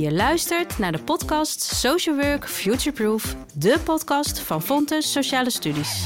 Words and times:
Je 0.00 0.12
luistert 0.12 0.78
naar 0.78 0.92
de 0.92 1.02
podcast 1.02 1.62
Social 1.62 2.16
Work 2.16 2.48
Futureproof, 2.48 3.36
de 3.54 3.80
podcast 3.84 4.38
van 4.38 4.62
Fontes 4.62 5.12
Sociale 5.12 5.50
Studies. 5.50 6.04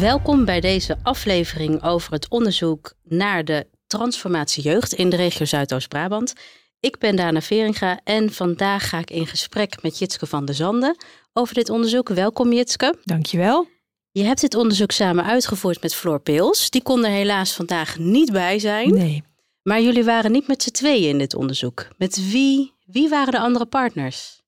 Welkom 0.00 0.44
bij 0.44 0.60
deze 0.60 0.98
aflevering 1.02 1.82
over 1.82 2.12
het 2.12 2.28
onderzoek 2.28 2.92
naar 3.02 3.44
de 3.44 3.66
transformatie 3.86 4.62
jeugd 4.62 4.92
in 4.92 5.08
de 5.08 5.16
regio 5.16 5.44
Zuidoost-Brabant. 5.44 6.32
Ik 6.80 6.98
ben 6.98 7.16
Dana 7.16 7.40
Veringa 7.40 8.00
en 8.04 8.32
vandaag 8.32 8.88
ga 8.88 8.98
ik 8.98 9.10
in 9.10 9.26
gesprek 9.26 9.82
met 9.82 9.98
Jitske 9.98 10.26
van 10.26 10.44
der 10.44 10.54
Zanden 10.54 10.96
over 11.32 11.54
dit 11.54 11.70
onderzoek. 11.70 12.08
Welkom 12.08 12.52
Jitske. 12.52 12.98
Dankjewel. 13.02 13.73
Je 14.14 14.22
hebt 14.24 14.40
dit 14.40 14.54
onderzoek 14.54 14.90
samen 14.90 15.24
uitgevoerd 15.24 15.82
met 15.82 15.94
Floor 15.94 16.20
Peels. 16.20 16.70
Die 16.70 16.82
kon 16.82 17.04
er 17.04 17.10
helaas 17.10 17.52
vandaag 17.52 17.98
niet 17.98 18.32
bij 18.32 18.58
zijn. 18.58 18.90
Nee. 18.90 19.22
Maar 19.62 19.82
jullie 19.82 20.04
waren 20.04 20.32
niet 20.32 20.46
met 20.46 20.62
z'n 20.62 20.70
tweeën 20.70 21.08
in 21.08 21.18
dit 21.18 21.34
onderzoek. 21.34 21.88
Met 21.98 22.30
wie, 22.30 22.72
wie 22.86 23.08
waren 23.08 23.32
de 23.32 23.38
andere 23.38 23.66
partners? 23.66 24.42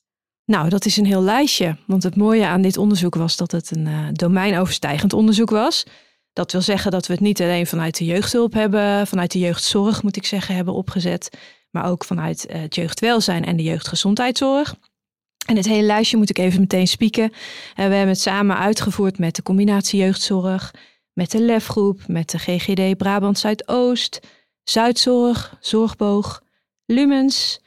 Nou, 0.44 0.68
dat 0.68 0.84
is 0.84 0.96
een 0.96 1.06
heel 1.06 1.22
lijstje. 1.22 1.76
Want 1.86 2.02
het 2.02 2.16
mooie 2.16 2.46
aan 2.46 2.62
dit 2.62 2.76
onderzoek 2.76 3.14
was 3.14 3.36
dat 3.36 3.52
het 3.52 3.70
een 3.70 3.86
uh, 3.86 4.08
domeinoverstijgend 4.12 5.12
onderzoek 5.12 5.50
was. 5.50 5.84
Dat 6.32 6.52
wil 6.52 6.60
zeggen 6.60 6.90
dat 6.90 7.06
we 7.06 7.12
het 7.12 7.22
niet 7.22 7.40
alleen 7.40 7.66
vanuit 7.66 7.98
de 7.98 8.04
jeugdhulp 8.04 8.52
hebben, 8.52 9.06
vanuit 9.06 9.32
de 9.32 9.38
jeugdzorg 9.38 10.02
moet 10.02 10.16
ik 10.16 10.26
zeggen, 10.26 10.54
hebben 10.54 10.74
opgezet. 10.74 11.38
Maar 11.70 11.90
ook 11.90 12.04
vanuit 12.04 12.46
het 12.48 12.74
jeugdwelzijn 12.74 13.44
en 13.44 13.56
de 13.56 13.62
jeugdgezondheidszorg. 13.62 14.74
En 15.46 15.56
het 15.56 15.66
hele 15.66 15.86
lijstje 15.86 16.16
moet 16.16 16.30
ik 16.30 16.38
even 16.38 16.60
meteen 16.60 16.86
spieken. 16.86 17.32
En 17.74 17.88
we 17.88 17.94
hebben 17.94 18.08
het 18.08 18.20
samen 18.20 18.58
uitgevoerd 18.58 19.18
met 19.18 19.36
de 19.36 19.42
combinatie 19.42 20.00
jeugdzorg, 20.00 20.74
met 21.12 21.30
de 21.30 21.40
LEF-groep, 21.40 22.00
met 22.06 22.30
de 22.30 22.38
GGD 22.38 22.96
Brabant 22.96 23.38
Zuidoost, 23.38 24.20
Zuidzorg, 24.62 25.56
Zorgboog, 25.60 26.42
Lumens, 26.86 27.60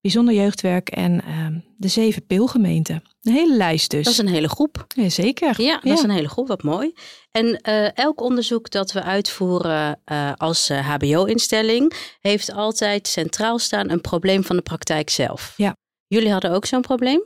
Bijzonder 0.00 0.34
Jeugdwerk 0.34 0.88
en 0.88 1.12
uh, 1.12 1.46
de 1.76 1.88
zeven 1.88 2.26
peelgemeenten. 2.26 3.02
Een 3.22 3.32
hele 3.32 3.56
lijst 3.56 3.90
dus. 3.90 4.04
Dat 4.04 4.12
is 4.12 4.18
een 4.18 4.28
hele 4.28 4.48
groep. 4.48 4.84
Ja, 4.88 5.08
zeker. 5.08 5.62
Ja, 5.62 5.80
dat 5.82 5.98
is 5.98 6.02
een 6.02 6.10
hele 6.10 6.28
groep. 6.28 6.48
Wat 6.48 6.62
mooi. 6.62 6.92
En 7.30 7.60
uh, 7.68 7.98
elk 7.98 8.20
onderzoek 8.20 8.70
dat 8.70 8.92
we 8.92 9.02
uitvoeren 9.02 10.00
uh, 10.12 10.32
als 10.36 10.68
HBO-instelling 10.68 12.16
heeft 12.20 12.52
altijd 12.52 13.08
centraal 13.08 13.58
staan 13.58 13.90
een 13.90 14.00
probleem 14.00 14.44
van 14.44 14.56
de 14.56 14.62
praktijk 14.62 15.10
zelf. 15.10 15.54
Ja. 15.56 15.76
Jullie 16.06 16.30
hadden 16.30 16.50
ook 16.50 16.66
zo'n 16.66 16.80
probleem? 16.80 17.24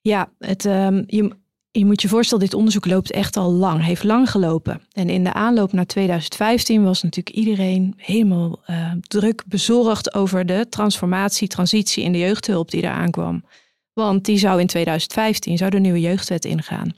Ja, 0.00 0.32
het, 0.38 0.64
um, 0.64 1.04
je, 1.06 1.36
je 1.70 1.84
moet 1.84 2.02
je 2.02 2.08
voorstellen, 2.08 2.44
dit 2.44 2.54
onderzoek 2.54 2.86
loopt 2.86 3.10
echt 3.10 3.36
al 3.36 3.52
lang, 3.52 3.84
heeft 3.84 4.04
lang 4.04 4.30
gelopen. 4.30 4.80
En 4.92 5.08
in 5.08 5.24
de 5.24 5.32
aanloop 5.32 5.72
naar 5.72 5.86
2015 5.86 6.84
was 6.84 7.02
natuurlijk 7.02 7.36
iedereen 7.36 7.94
helemaal 7.96 8.60
uh, 8.66 8.92
druk 9.00 9.42
bezorgd 9.46 10.14
over 10.14 10.46
de 10.46 10.66
transformatie, 10.68 11.48
transitie 11.48 12.04
in 12.04 12.12
de 12.12 12.18
jeugdhulp 12.18 12.70
die 12.70 12.82
eraan 12.82 13.10
kwam. 13.10 13.44
Want 13.92 14.24
die 14.24 14.38
zou 14.38 14.60
in 14.60 14.66
2015 14.66 15.56
zou 15.56 15.70
de 15.70 15.78
nieuwe 15.78 16.00
jeugdwet 16.00 16.44
ingaan. 16.44 16.94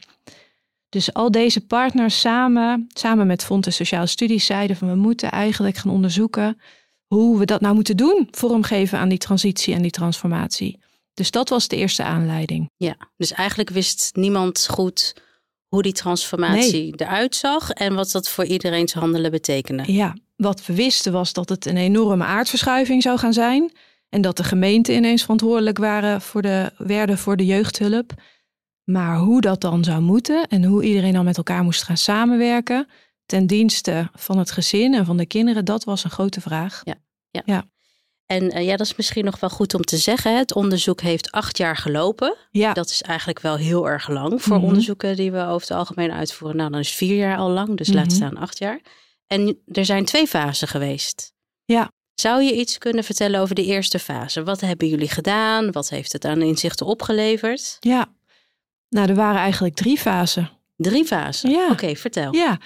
Dus 0.88 1.12
al 1.12 1.30
deze 1.30 1.66
partners 1.66 2.20
samen, 2.20 2.86
samen 2.88 3.26
met 3.26 3.44
Fonds 3.44 3.76
Sociale 3.76 4.06
Studies, 4.06 4.46
zeiden 4.46 4.76
van 4.76 4.88
we 4.88 4.94
moeten 4.94 5.30
eigenlijk 5.30 5.76
gaan 5.76 5.92
onderzoeken 5.92 6.60
hoe 7.06 7.38
we 7.38 7.44
dat 7.44 7.60
nou 7.60 7.74
moeten 7.74 7.96
doen, 7.96 8.28
vormgeven 8.30 8.98
aan 8.98 9.08
die 9.08 9.18
transitie 9.18 9.74
en 9.74 9.82
die 9.82 9.90
transformatie. 9.90 10.78
Dus 11.16 11.30
dat 11.30 11.48
was 11.48 11.68
de 11.68 11.76
eerste 11.76 12.02
aanleiding. 12.02 12.70
Ja, 12.76 12.96
dus 13.16 13.32
eigenlijk 13.32 13.70
wist 13.70 14.10
niemand 14.12 14.66
goed 14.70 15.14
hoe 15.68 15.82
die 15.82 15.92
transformatie 15.92 16.82
nee. 16.82 16.94
eruit 16.96 17.34
zag 17.34 17.70
en 17.70 17.94
wat 17.94 18.10
dat 18.10 18.28
voor 18.28 18.44
iedereen's 18.44 18.92
handelen 18.92 19.30
betekende. 19.30 19.92
Ja, 19.92 20.16
wat 20.36 20.66
we 20.66 20.74
wisten 20.74 21.12
was 21.12 21.32
dat 21.32 21.48
het 21.48 21.66
een 21.66 21.76
enorme 21.76 22.24
aardverschuiving 22.24 23.02
zou 23.02 23.18
gaan 23.18 23.32
zijn. 23.32 23.72
En 24.08 24.20
dat 24.20 24.36
de 24.36 24.44
gemeenten 24.44 24.94
ineens 24.94 25.22
verantwoordelijk 25.22 25.78
waren 25.78 26.20
voor 26.20 26.42
de, 26.42 26.72
werden 26.78 27.18
voor 27.18 27.36
de 27.36 27.46
jeugdhulp. 27.46 28.12
Maar 28.84 29.18
hoe 29.18 29.40
dat 29.40 29.60
dan 29.60 29.84
zou 29.84 30.00
moeten 30.00 30.46
en 30.46 30.64
hoe 30.64 30.84
iedereen 30.84 31.12
dan 31.12 31.24
met 31.24 31.36
elkaar 31.36 31.62
moest 31.64 31.82
gaan 31.82 31.96
samenwerken 31.96 32.88
ten 33.26 33.46
dienste 33.46 34.08
van 34.14 34.38
het 34.38 34.50
gezin 34.50 34.94
en 34.94 35.04
van 35.04 35.16
de 35.16 35.26
kinderen, 35.26 35.64
dat 35.64 35.84
was 35.84 36.04
een 36.04 36.10
grote 36.10 36.40
vraag. 36.40 36.80
Ja, 36.84 36.94
ja. 37.30 37.42
ja. 37.44 37.64
En 38.26 38.56
uh, 38.56 38.64
ja, 38.64 38.76
dat 38.76 38.86
is 38.86 38.96
misschien 38.96 39.24
nog 39.24 39.40
wel 39.40 39.50
goed 39.50 39.74
om 39.74 39.82
te 39.82 39.96
zeggen. 39.96 40.38
Het 40.38 40.54
onderzoek 40.54 41.00
heeft 41.00 41.30
acht 41.30 41.58
jaar 41.58 41.76
gelopen. 41.76 42.36
Ja. 42.50 42.72
Dat 42.72 42.90
is 42.90 43.02
eigenlijk 43.02 43.40
wel 43.40 43.56
heel 43.56 43.88
erg 43.88 44.08
lang 44.08 44.42
voor 44.42 44.52
mm-hmm. 44.52 44.68
onderzoeken 44.68 45.16
die 45.16 45.32
we 45.32 45.40
over 45.40 45.68
het 45.68 45.76
algemeen 45.76 46.12
uitvoeren. 46.12 46.56
Nou, 46.56 46.70
dan 46.70 46.80
is 46.80 46.94
vier 46.94 47.16
jaar 47.16 47.36
al 47.36 47.50
lang, 47.50 47.76
dus 47.76 47.92
laat 47.92 48.12
staan 48.12 48.36
acht 48.36 48.58
jaar. 48.58 48.80
En 49.26 49.58
er 49.66 49.84
zijn 49.84 50.04
twee 50.04 50.26
fasen 50.26 50.68
geweest. 50.68 51.32
Ja. 51.64 51.90
Zou 52.14 52.42
je 52.42 52.54
iets 52.54 52.78
kunnen 52.78 53.04
vertellen 53.04 53.40
over 53.40 53.54
de 53.54 53.64
eerste 53.64 53.98
fase? 53.98 54.42
Wat 54.42 54.60
hebben 54.60 54.88
jullie 54.88 55.08
gedaan? 55.08 55.72
Wat 55.72 55.88
heeft 55.88 56.12
het 56.12 56.24
aan 56.24 56.42
inzichten 56.42 56.86
opgeleverd? 56.86 57.76
Ja, 57.80 58.14
nou, 58.88 59.08
er 59.08 59.14
waren 59.14 59.40
eigenlijk 59.40 59.74
drie 59.74 59.98
fasen. 59.98 60.50
Drie 60.76 61.04
fasen? 61.04 61.50
Ja. 61.50 61.64
Oké, 61.64 61.72
okay, 61.72 61.96
vertel. 61.96 62.34
Ja, 62.34 62.58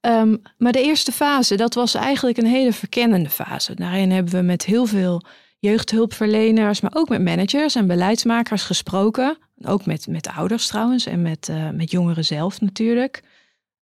Um, 0.00 0.42
maar 0.58 0.72
de 0.72 0.82
eerste 0.82 1.12
fase, 1.12 1.56
dat 1.56 1.74
was 1.74 1.94
eigenlijk 1.94 2.38
een 2.38 2.46
hele 2.46 2.72
verkennende 2.72 3.30
fase. 3.30 3.74
Daarin 3.74 4.10
hebben 4.10 4.32
we 4.32 4.42
met 4.42 4.64
heel 4.64 4.86
veel 4.86 5.22
jeugdhulpverleners, 5.58 6.80
maar 6.80 6.94
ook 6.94 7.08
met 7.08 7.22
managers 7.22 7.74
en 7.74 7.86
beleidsmakers 7.86 8.62
gesproken. 8.62 9.38
Ook 9.62 9.86
met, 9.86 10.06
met 10.06 10.28
ouders 10.28 10.66
trouwens 10.66 11.06
en 11.06 11.22
met, 11.22 11.48
uh, 11.50 11.70
met 11.70 11.90
jongeren 11.90 12.24
zelf 12.24 12.60
natuurlijk. 12.60 13.22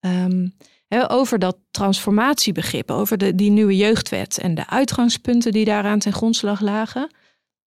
Um, 0.01 0.55
over 1.09 1.39
dat 1.39 1.57
transformatiebegrip, 1.71 2.91
over 2.91 3.19
de, 3.19 3.35
die 3.35 3.51
nieuwe 3.51 3.77
jeugdwet 3.77 4.39
en 4.39 4.55
de 4.55 4.69
uitgangspunten 4.69 5.53
die 5.53 5.65
daaraan 5.65 5.99
ten 5.99 6.13
grondslag 6.13 6.61
lagen. 6.61 7.11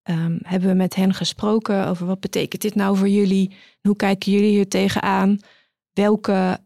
Um, 0.04 0.40
hebben 0.42 0.70
we 0.70 0.76
met 0.76 0.96
hen 0.96 1.14
gesproken 1.14 1.88
over 1.88 2.06
wat 2.06 2.20
betekent 2.20 2.62
dit 2.62 2.76
nou 2.76 2.98
voor 2.98 3.10
jullie? 3.10 3.56
Hoe 3.82 3.96
kijken 3.96 4.32
jullie 4.32 4.50
hier 4.50 4.68
tegenaan? 4.68 5.40
Welke 5.94 6.60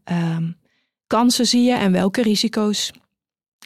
kansen 1.06 1.46
zie 1.46 1.62
je 1.62 1.74
en 1.74 1.92
welke 1.92 2.22
risico's? 2.22 2.92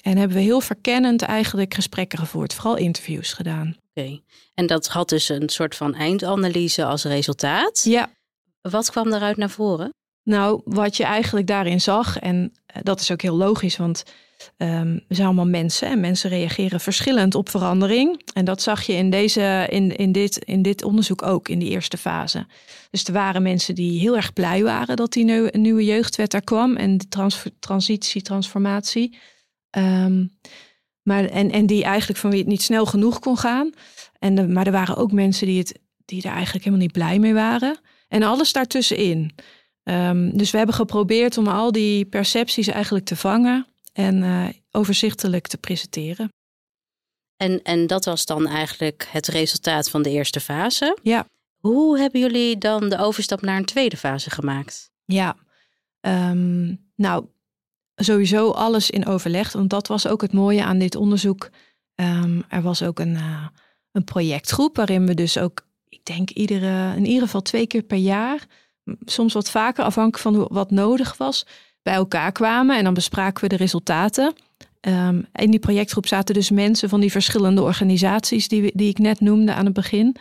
En 0.02 0.16
hebben 0.16 0.36
we 0.36 0.42
heel 0.42 0.60
verkennend 0.60 1.22
eigenlijk 1.22 1.74
gesprekken 1.74 2.18
gevoerd, 2.18 2.54
vooral 2.54 2.76
interviews 2.76 3.32
gedaan. 3.32 3.68
Oké, 3.68 4.00
okay. 4.00 4.22
en 4.54 4.66
dat 4.66 4.86
had 4.86 5.08
dus 5.08 5.28
een 5.28 5.48
soort 5.48 5.74
van 5.74 5.94
eindanalyse 5.94 6.84
als 6.84 7.04
resultaat. 7.04 7.84
Ja. 7.84 8.10
Wat 8.60 8.90
kwam 8.90 9.10
daaruit 9.10 9.36
naar 9.36 9.50
voren? 9.50 9.92
Nou, 10.22 10.60
wat 10.64 10.96
je 10.96 11.04
eigenlijk 11.04 11.46
daarin 11.46 11.80
zag, 11.80 12.18
en 12.18 12.52
dat 12.82 13.00
is 13.00 13.10
ook 13.10 13.22
heel 13.22 13.36
logisch, 13.36 13.76
want 13.76 14.02
we 14.56 15.14
zijn 15.14 15.26
allemaal 15.26 15.46
mensen 15.46 15.88
en 15.88 16.00
mensen 16.00 16.30
reageren 16.30 16.80
verschillend 16.80 17.34
op 17.34 17.48
verandering. 17.48 18.22
En 18.34 18.44
dat 18.44 18.62
zag 18.62 18.82
je 18.82 18.92
in, 18.92 19.10
deze, 19.10 19.66
in, 19.70 19.96
in, 19.96 20.12
dit, 20.12 20.38
in 20.44 20.62
dit 20.62 20.84
onderzoek 20.84 21.22
ook, 21.22 21.48
in 21.48 21.58
die 21.58 21.68
eerste 21.68 21.96
fase. 21.96 22.46
Dus 22.90 23.04
er 23.04 23.12
waren 23.12 23.42
mensen 23.42 23.74
die 23.74 24.00
heel 24.00 24.16
erg 24.16 24.32
blij 24.32 24.62
waren 24.62 24.96
dat 24.96 25.12
die 25.12 25.24
nieuwe, 25.24 25.50
nieuwe 25.58 25.84
jeugdwet 25.84 26.34
er 26.34 26.44
kwam 26.44 26.76
en 26.76 26.98
de 26.98 27.08
trans, 27.08 27.42
transitie, 27.58 28.22
transformatie. 28.22 29.18
Um, 29.78 30.38
maar, 31.02 31.24
en, 31.24 31.50
en 31.50 31.66
die 31.66 31.84
eigenlijk 31.84 32.18
van 32.18 32.30
wie 32.30 32.38
het 32.38 32.48
niet 32.48 32.62
snel 32.62 32.86
genoeg 32.86 33.18
kon 33.18 33.38
gaan. 33.38 33.70
En 34.18 34.52
maar 34.52 34.66
er 34.66 34.72
waren 34.72 34.96
ook 34.96 35.12
mensen 35.12 35.46
die, 35.46 35.58
het, 35.58 35.80
die 36.04 36.22
er 36.22 36.32
eigenlijk 36.32 36.64
helemaal 36.64 36.84
niet 36.84 36.94
blij 36.94 37.18
mee 37.18 37.34
waren. 37.34 37.78
En 38.08 38.22
alles 38.22 38.52
daartussenin. 38.52 39.34
Um, 39.84 40.36
dus 40.36 40.50
we 40.50 40.56
hebben 40.56 40.74
geprobeerd 40.74 41.38
om 41.38 41.46
al 41.46 41.72
die 41.72 42.04
percepties 42.04 42.66
eigenlijk 42.66 43.04
te 43.04 43.16
vangen 43.16 43.66
en 43.98 44.22
uh, 44.22 44.48
overzichtelijk 44.70 45.46
te 45.46 45.58
presenteren. 45.58 46.32
En, 47.36 47.62
en 47.62 47.86
dat 47.86 48.04
was 48.04 48.24
dan 48.24 48.46
eigenlijk 48.46 49.08
het 49.10 49.26
resultaat 49.26 49.90
van 49.90 50.02
de 50.02 50.10
eerste 50.10 50.40
fase. 50.40 50.98
Ja. 51.02 51.26
Hoe 51.56 51.98
hebben 51.98 52.20
jullie 52.20 52.58
dan 52.58 52.88
de 52.88 52.98
overstap 52.98 53.40
naar 53.40 53.56
een 53.56 53.64
tweede 53.64 53.96
fase 53.96 54.30
gemaakt? 54.30 54.90
Ja, 55.04 55.36
um, 56.00 56.90
nou, 56.94 57.26
sowieso 57.94 58.50
alles 58.50 58.90
in 58.90 59.06
overleg. 59.06 59.52
Want 59.52 59.70
dat 59.70 59.88
was 59.88 60.06
ook 60.06 60.20
het 60.20 60.32
mooie 60.32 60.64
aan 60.64 60.78
dit 60.78 60.94
onderzoek. 60.94 61.50
Um, 61.94 62.44
er 62.48 62.62
was 62.62 62.82
ook 62.82 62.98
een, 62.98 63.14
uh, 63.14 63.46
een 63.92 64.04
projectgroep 64.04 64.76
waarin 64.76 65.06
we 65.06 65.14
dus 65.14 65.38
ook, 65.38 65.66
ik 65.88 66.04
denk, 66.04 66.30
iedere, 66.30 66.96
in 66.96 67.06
ieder 67.06 67.22
geval 67.22 67.42
twee 67.42 67.66
keer 67.66 67.82
per 67.82 67.98
jaar, 67.98 68.46
soms 69.04 69.32
wat 69.32 69.50
vaker 69.50 69.84
afhankelijk 69.84 70.22
van 70.22 70.48
wat 70.56 70.70
nodig 70.70 71.16
was, 71.16 71.46
bij 71.82 71.94
elkaar 71.94 72.32
kwamen 72.32 72.76
en 72.76 72.84
dan 72.84 72.94
bespraken 72.94 73.42
we 73.42 73.48
de 73.48 73.56
resultaten. 73.56 74.34
Um, 74.80 75.26
in 75.32 75.50
die 75.50 75.60
projectgroep 75.60 76.06
zaten 76.06 76.34
dus 76.34 76.50
mensen 76.50 76.88
van 76.88 77.00
die 77.00 77.10
verschillende 77.10 77.62
organisaties 77.62 78.48
die, 78.48 78.72
die 78.74 78.88
ik 78.88 78.98
net 78.98 79.20
noemde 79.20 79.52
aan 79.52 79.64
het 79.64 79.74
begin. 79.74 80.16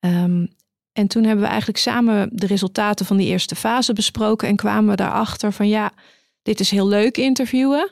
Um, 0.00 0.48
en 0.92 1.06
toen 1.06 1.24
hebben 1.24 1.44
we 1.44 1.50
eigenlijk 1.50 1.78
samen 1.78 2.28
de 2.32 2.46
resultaten 2.46 3.06
van 3.06 3.16
die 3.16 3.26
eerste 3.26 3.54
fase 3.54 3.92
besproken 3.92 4.48
en 4.48 4.56
kwamen 4.56 4.90
we 4.90 4.96
daarachter 4.96 5.52
van 5.52 5.68
ja, 5.68 5.92
dit 6.42 6.60
is 6.60 6.70
heel 6.70 6.88
leuk 6.88 7.16
interviewen, 7.16 7.90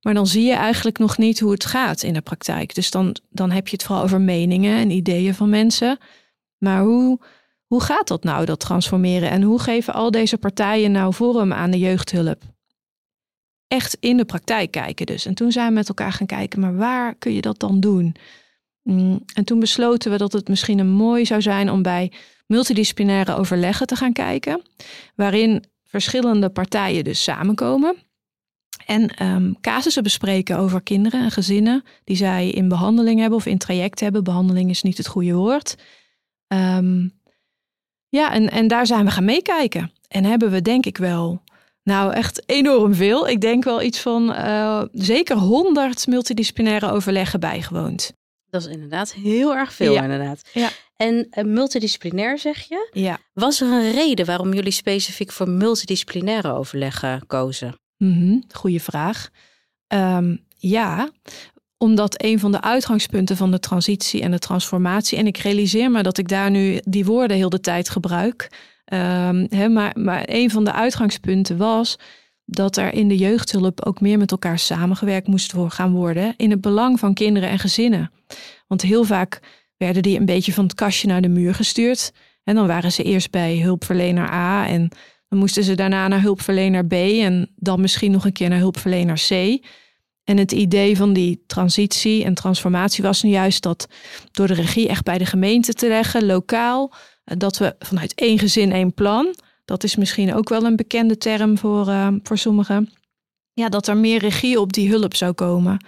maar 0.00 0.14
dan 0.14 0.26
zie 0.26 0.44
je 0.44 0.54
eigenlijk 0.54 0.98
nog 0.98 1.18
niet 1.18 1.40
hoe 1.40 1.52
het 1.52 1.64
gaat 1.64 2.02
in 2.02 2.12
de 2.12 2.20
praktijk. 2.20 2.74
Dus 2.74 2.90
dan, 2.90 3.16
dan 3.30 3.50
heb 3.50 3.68
je 3.68 3.76
het 3.76 3.84
vooral 3.84 4.04
over 4.04 4.20
meningen 4.20 4.78
en 4.78 4.90
ideeën 4.90 5.34
van 5.34 5.48
mensen. 5.48 5.98
Maar 6.58 6.82
hoe, 6.82 7.20
hoe 7.70 7.82
gaat 7.82 8.08
dat 8.08 8.24
nou, 8.24 8.44
dat 8.44 8.60
transformeren? 8.60 9.30
En 9.30 9.42
hoe 9.42 9.58
geven 9.58 9.94
al 9.94 10.10
deze 10.10 10.38
partijen 10.38 10.92
nou 10.92 11.14
vorm 11.14 11.52
aan 11.52 11.70
de 11.70 11.78
jeugdhulp? 11.78 12.42
echt 13.70 13.96
in 14.00 14.16
de 14.16 14.24
praktijk 14.24 14.70
kijken 14.70 15.06
dus. 15.06 15.26
En 15.26 15.34
toen 15.34 15.52
zijn 15.52 15.68
we 15.68 15.74
met 15.74 15.88
elkaar 15.88 16.12
gaan 16.12 16.26
kijken, 16.26 16.60
maar 16.60 16.76
waar 16.76 17.14
kun 17.14 17.32
je 17.32 17.40
dat 17.40 17.58
dan 17.58 17.80
doen? 17.80 18.16
Mm, 18.82 19.20
en 19.34 19.44
toen 19.44 19.60
besloten 19.60 20.10
we 20.10 20.16
dat 20.16 20.32
het 20.32 20.48
misschien 20.48 20.78
een 20.78 20.90
mooi 20.90 21.26
zou 21.26 21.42
zijn 21.42 21.70
om 21.70 21.82
bij 21.82 22.12
multidisciplinaire 22.46 23.36
overleggen 23.36 23.86
te 23.86 23.96
gaan 23.96 24.12
kijken, 24.12 24.62
waarin 25.14 25.64
verschillende 25.84 26.48
partijen 26.48 27.04
dus 27.04 27.22
samenkomen 27.22 27.96
en 28.86 29.26
um, 29.26 29.60
casussen 29.60 30.02
bespreken 30.02 30.58
over 30.58 30.82
kinderen 30.82 31.22
en 31.22 31.30
gezinnen 31.30 31.84
die 32.04 32.16
zij 32.16 32.50
in 32.50 32.68
behandeling 32.68 33.20
hebben 33.20 33.38
of 33.38 33.46
in 33.46 33.58
traject 33.58 34.00
hebben. 34.00 34.24
Behandeling 34.24 34.70
is 34.70 34.82
niet 34.82 34.96
het 34.96 35.06
goede 35.06 35.34
woord. 35.34 35.76
Ehm, 36.46 37.08
ja, 38.10 38.32
en, 38.32 38.50
en 38.50 38.68
daar 38.68 38.86
zijn 38.86 39.04
we 39.04 39.10
gaan 39.10 39.24
meekijken. 39.24 39.92
En 40.08 40.24
hebben 40.24 40.50
we 40.50 40.62
denk 40.62 40.86
ik 40.86 40.96
wel, 40.96 41.42
nou 41.82 42.12
echt 42.12 42.42
enorm 42.46 42.94
veel. 42.94 43.28
Ik 43.28 43.40
denk 43.40 43.64
wel 43.64 43.82
iets 43.82 44.00
van 44.00 44.30
uh, 44.30 44.82
zeker 44.92 45.36
honderd 45.36 46.06
multidisciplinaire 46.06 46.90
overleggen 46.90 47.40
bijgewoond. 47.40 48.12
Dat 48.50 48.60
is 48.60 48.72
inderdaad 48.72 49.12
heel 49.12 49.54
erg 49.54 49.72
veel, 49.72 49.94
inderdaad. 49.94 50.42
Ja. 50.52 50.68
En 50.96 51.28
uh, 51.30 51.44
multidisciplinair 51.44 52.38
zeg 52.38 52.68
je? 52.68 52.88
Ja. 52.92 53.18
Was 53.32 53.60
er 53.60 53.68
een 53.68 53.90
reden 53.90 54.26
waarom 54.26 54.52
jullie 54.54 54.72
specifiek 54.72 55.32
voor 55.32 55.48
multidisciplinaire 55.48 56.52
overleggen 56.52 57.26
kozen? 57.26 57.74
Mm 57.96 58.44
Goeie 58.52 58.82
vraag. 58.82 59.28
Um, 59.88 60.46
ja, 60.56 61.10
omdat 61.82 62.22
een 62.22 62.38
van 62.38 62.52
de 62.52 62.60
uitgangspunten 62.60 63.36
van 63.36 63.50
de 63.50 63.58
transitie 63.58 64.22
en 64.22 64.30
de 64.30 64.38
transformatie, 64.38 65.18
en 65.18 65.26
ik 65.26 65.36
realiseer 65.36 65.90
me 65.90 66.02
dat 66.02 66.18
ik 66.18 66.28
daar 66.28 66.50
nu 66.50 66.80
die 66.82 67.04
woorden 67.04 67.36
heel 67.36 67.48
de 67.48 67.60
tijd 67.60 67.88
gebruik, 67.88 68.50
um, 68.92 69.72
maar, 69.72 69.92
maar 69.98 70.22
een 70.26 70.50
van 70.50 70.64
de 70.64 70.72
uitgangspunten 70.72 71.56
was 71.56 71.98
dat 72.44 72.76
er 72.76 72.92
in 72.92 73.08
de 73.08 73.16
jeugdhulp 73.16 73.86
ook 73.86 74.00
meer 74.00 74.18
met 74.18 74.30
elkaar 74.30 74.58
samengewerkt 74.58 75.26
moest 75.26 75.54
gaan 75.68 75.92
worden 75.92 76.34
in 76.36 76.50
het 76.50 76.60
belang 76.60 76.98
van 76.98 77.14
kinderen 77.14 77.48
en 77.48 77.58
gezinnen. 77.58 78.10
Want 78.66 78.82
heel 78.82 79.04
vaak 79.04 79.40
werden 79.76 80.02
die 80.02 80.18
een 80.18 80.24
beetje 80.24 80.52
van 80.52 80.64
het 80.64 80.74
kastje 80.74 81.06
naar 81.06 81.22
de 81.22 81.28
muur 81.28 81.54
gestuurd. 81.54 82.12
En 82.44 82.54
dan 82.54 82.66
waren 82.66 82.92
ze 82.92 83.02
eerst 83.02 83.30
bij 83.30 83.58
hulpverlener 83.58 84.30
A 84.30 84.66
en 84.66 84.88
dan 85.28 85.38
moesten 85.38 85.64
ze 85.64 85.74
daarna 85.74 86.08
naar 86.08 86.22
hulpverlener 86.22 86.86
B 86.86 86.92
en 86.92 87.50
dan 87.56 87.80
misschien 87.80 88.10
nog 88.10 88.24
een 88.24 88.32
keer 88.32 88.48
naar 88.48 88.58
hulpverlener 88.58 89.22
C. 89.28 89.58
En 90.30 90.38
het 90.38 90.52
idee 90.52 90.96
van 90.96 91.12
die 91.12 91.42
transitie 91.46 92.24
en 92.24 92.34
transformatie 92.34 93.02
was 93.02 93.22
nu 93.22 93.30
juist 93.30 93.62
dat 93.62 93.88
door 94.30 94.46
de 94.46 94.54
regie 94.54 94.88
echt 94.88 95.04
bij 95.04 95.18
de 95.18 95.26
gemeente 95.26 95.72
te 95.72 95.88
leggen, 95.88 96.26
lokaal, 96.26 96.92
dat 97.24 97.58
we 97.58 97.74
vanuit 97.78 98.14
één 98.14 98.38
gezin 98.38 98.72
één 98.72 98.94
plan, 98.94 99.34
dat 99.64 99.84
is 99.84 99.96
misschien 99.96 100.34
ook 100.34 100.48
wel 100.48 100.64
een 100.64 100.76
bekende 100.76 101.18
term 101.18 101.58
voor, 101.58 101.88
uh, 101.88 102.08
voor 102.22 102.38
sommigen, 102.38 102.90
ja, 103.52 103.68
dat 103.68 103.88
er 103.88 103.96
meer 103.96 104.18
regie 104.18 104.60
op 104.60 104.72
die 104.72 104.88
hulp 104.88 105.14
zou 105.14 105.32
komen. 105.32 105.84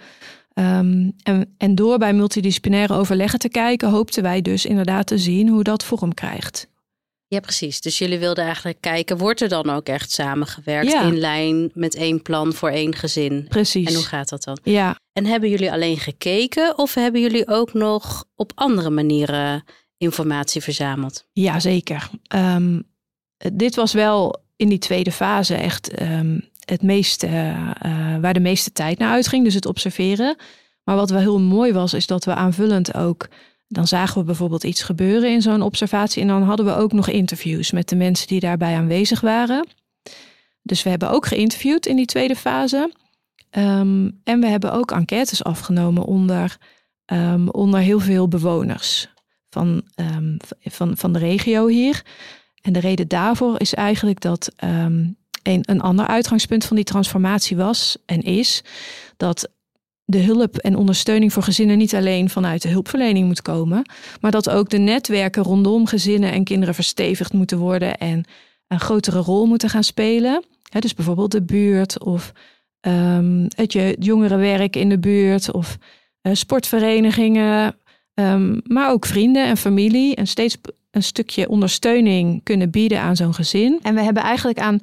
Um, 0.53 1.13
en, 1.23 1.53
en 1.57 1.75
door 1.75 1.97
bij 1.97 2.13
multidisciplinaire 2.13 2.93
overleggen 2.93 3.39
te 3.39 3.49
kijken, 3.49 3.89
hoopten 3.89 4.23
wij 4.23 4.41
dus 4.41 4.65
inderdaad 4.65 5.07
te 5.07 5.17
zien 5.17 5.49
hoe 5.49 5.63
dat 5.63 5.83
vorm 5.83 6.13
krijgt. 6.13 6.67
Ja, 7.33 7.39
precies. 7.39 7.81
Dus 7.81 7.97
jullie 7.97 8.19
wilden 8.19 8.43
eigenlijk 8.43 8.77
kijken, 8.81 9.17
wordt 9.17 9.41
er 9.41 9.49
dan 9.49 9.69
ook 9.69 9.87
echt 9.87 10.11
samengewerkt 10.11 10.93
in 10.93 11.19
lijn 11.19 11.71
met 11.73 11.95
één 11.95 12.21
plan 12.21 12.53
voor 12.53 12.69
één 12.69 12.95
gezin? 12.95 13.45
Precies. 13.49 13.87
En 13.87 13.93
hoe 13.93 14.03
gaat 14.03 14.29
dat 14.29 14.43
dan? 14.43 14.57
Ja. 14.63 14.99
En 15.13 15.25
hebben 15.25 15.49
jullie 15.49 15.71
alleen 15.71 15.97
gekeken 15.97 16.77
of 16.77 16.93
hebben 16.93 17.21
jullie 17.21 17.47
ook 17.47 17.73
nog 17.73 18.25
op 18.35 18.51
andere 18.55 18.89
manieren 18.89 19.63
informatie 19.97 20.61
verzameld? 20.61 21.25
Ja, 21.31 21.59
zeker. 21.59 22.09
Um, 22.35 22.83
dit 23.53 23.75
was 23.75 23.93
wel 23.93 24.41
in 24.55 24.69
die 24.69 24.79
tweede 24.79 25.11
fase 25.11 25.55
echt 25.55 26.01
um, 26.01 26.49
het 26.65 26.81
meeste, 26.81 27.27
uh, 27.27 28.17
waar 28.21 28.33
de 28.33 28.39
meeste 28.39 28.71
tijd 28.71 28.97
naar 28.97 29.11
uitging, 29.11 29.43
dus 29.43 29.53
het 29.53 29.65
observeren. 29.65 30.35
Maar 30.83 30.95
wat 30.95 31.09
wel 31.09 31.19
heel 31.19 31.39
mooi 31.39 31.73
was, 31.73 31.93
is 31.93 32.07
dat 32.07 32.25
we 32.25 32.33
aanvullend 32.33 32.95
ook 32.95 33.27
dan 33.73 33.87
zagen 33.87 34.19
we 34.19 34.25
bijvoorbeeld 34.25 34.63
iets 34.63 34.83
gebeuren 34.83 35.31
in 35.31 35.41
zo'n 35.41 35.61
observatie. 35.61 36.21
En 36.21 36.27
dan 36.27 36.43
hadden 36.43 36.65
we 36.65 36.75
ook 36.75 36.91
nog 36.91 37.09
interviews 37.09 37.71
met 37.71 37.89
de 37.89 37.95
mensen 37.95 38.27
die 38.27 38.39
daarbij 38.39 38.75
aanwezig 38.75 39.21
waren. 39.21 39.67
Dus 40.61 40.83
we 40.83 40.89
hebben 40.89 41.09
ook 41.09 41.25
geïnterviewd 41.25 41.85
in 41.85 41.95
die 41.95 42.05
tweede 42.05 42.35
fase. 42.35 42.91
Ehm, 43.49 44.09
en 44.23 44.39
we 44.39 44.47
hebben 44.47 44.73
ook 44.73 44.91
enquêtes 44.91 45.43
afgenomen 45.43 46.03
onder, 46.03 46.57
um, 47.05 47.49
onder 47.49 47.79
heel 47.79 47.99
veel 47.99 48.27
bewoners 48.27 49.09
van, 49.49 49.81
um, 49.95 50.37
van, 50.61 50.97
van 50.97 51.13
de 51.13 51.19
regio 51.19 51.67
hier. 51.67 52.03
En 52.61 52.73
de 52.73 52.79
reden 52.79 53.07
daarvoor 53.07 53.59
is 53.59 53.73
eigenlijk 53.73 54.21
dat 54.21 54.51
een, 54.55 55.17
een 55.41 55.81
ander 55.81 56.07
uitgangspunt 56.07 56.65
van 56.65 56.75
die 56.75 56.85
transformatie 56.85 57.57
was 57.57 57.97
en 58.05 58.21
is 58.21 58.63
dat 59.17 59.49
de 60.05 60.19
hulp 60.19 60.57
en 60.57 60.75
ondersteuning 60.75 61.33
voor 61.33 61.43
gezinnen 61.43 61.77
niet 61.77 61.95
alleen 61.95 62.29
vanuit 62.29 62.61
de 62.61 62.69
hulpverlening 62.69 63.27
moet 63.27 63.41
komen, 63.41 63.89
maar 64.21 64.31
dat 64.31 64.49
ook 64.49 64.69
de 64.69 64.77
netwerken 64.77 65.43
rondom 65.43 65.85
gezinnen 65.85 66.31
en 66.31 66.43
kinderen 66.43 66.75
verstevigd 66.75 67.33
moeten 67.33 67.57
worden 67.57 67.97
en 67.97 68.23
een 68.67 68.79
grotere 68.79 69.19
rol 69.19 69.45
moeten 69.45 69.69
gaan 69.69 69.83
spelen. 69.83 70.43
dus 70.79 70.93
bijvoorbeeld 70.93 71.31
de 71.31 71.43
buurt 71.43 72.03
of 72.03 72.31
um, 72.81 73.47
het 73.55 73.95
jongerenwerk 73.99 74.75
in 74.75 74.89
de 74.89 74.99
buurt 74.99 75.51
of 75.51 75.77
uh, 76.21 76.33
sportverenigingen, 76.33 77.75
um, 78.13 78.61
maar 78.63 78.91
ook 78.91 79.05
vrienden 79.05 79.45
en 79.45 79.57
familie 79.57 80.15
en 80.15 80.27
steeds 80.27 80.57
een 80.91 81.03
stukje 81.03 81.49
ondersteuning 81.49 82.43
kunnen 82.43 82.69
bieden 82.69 82.99
aan 82.99 83.15
zo'n 83.15 83.33
gezin. 83.33 83.79
En 83.81 83.95
we 83.95 84.01
hebben 84.01 84.23
eigenlijk 84.23 84.59
aan, 84.59 84.79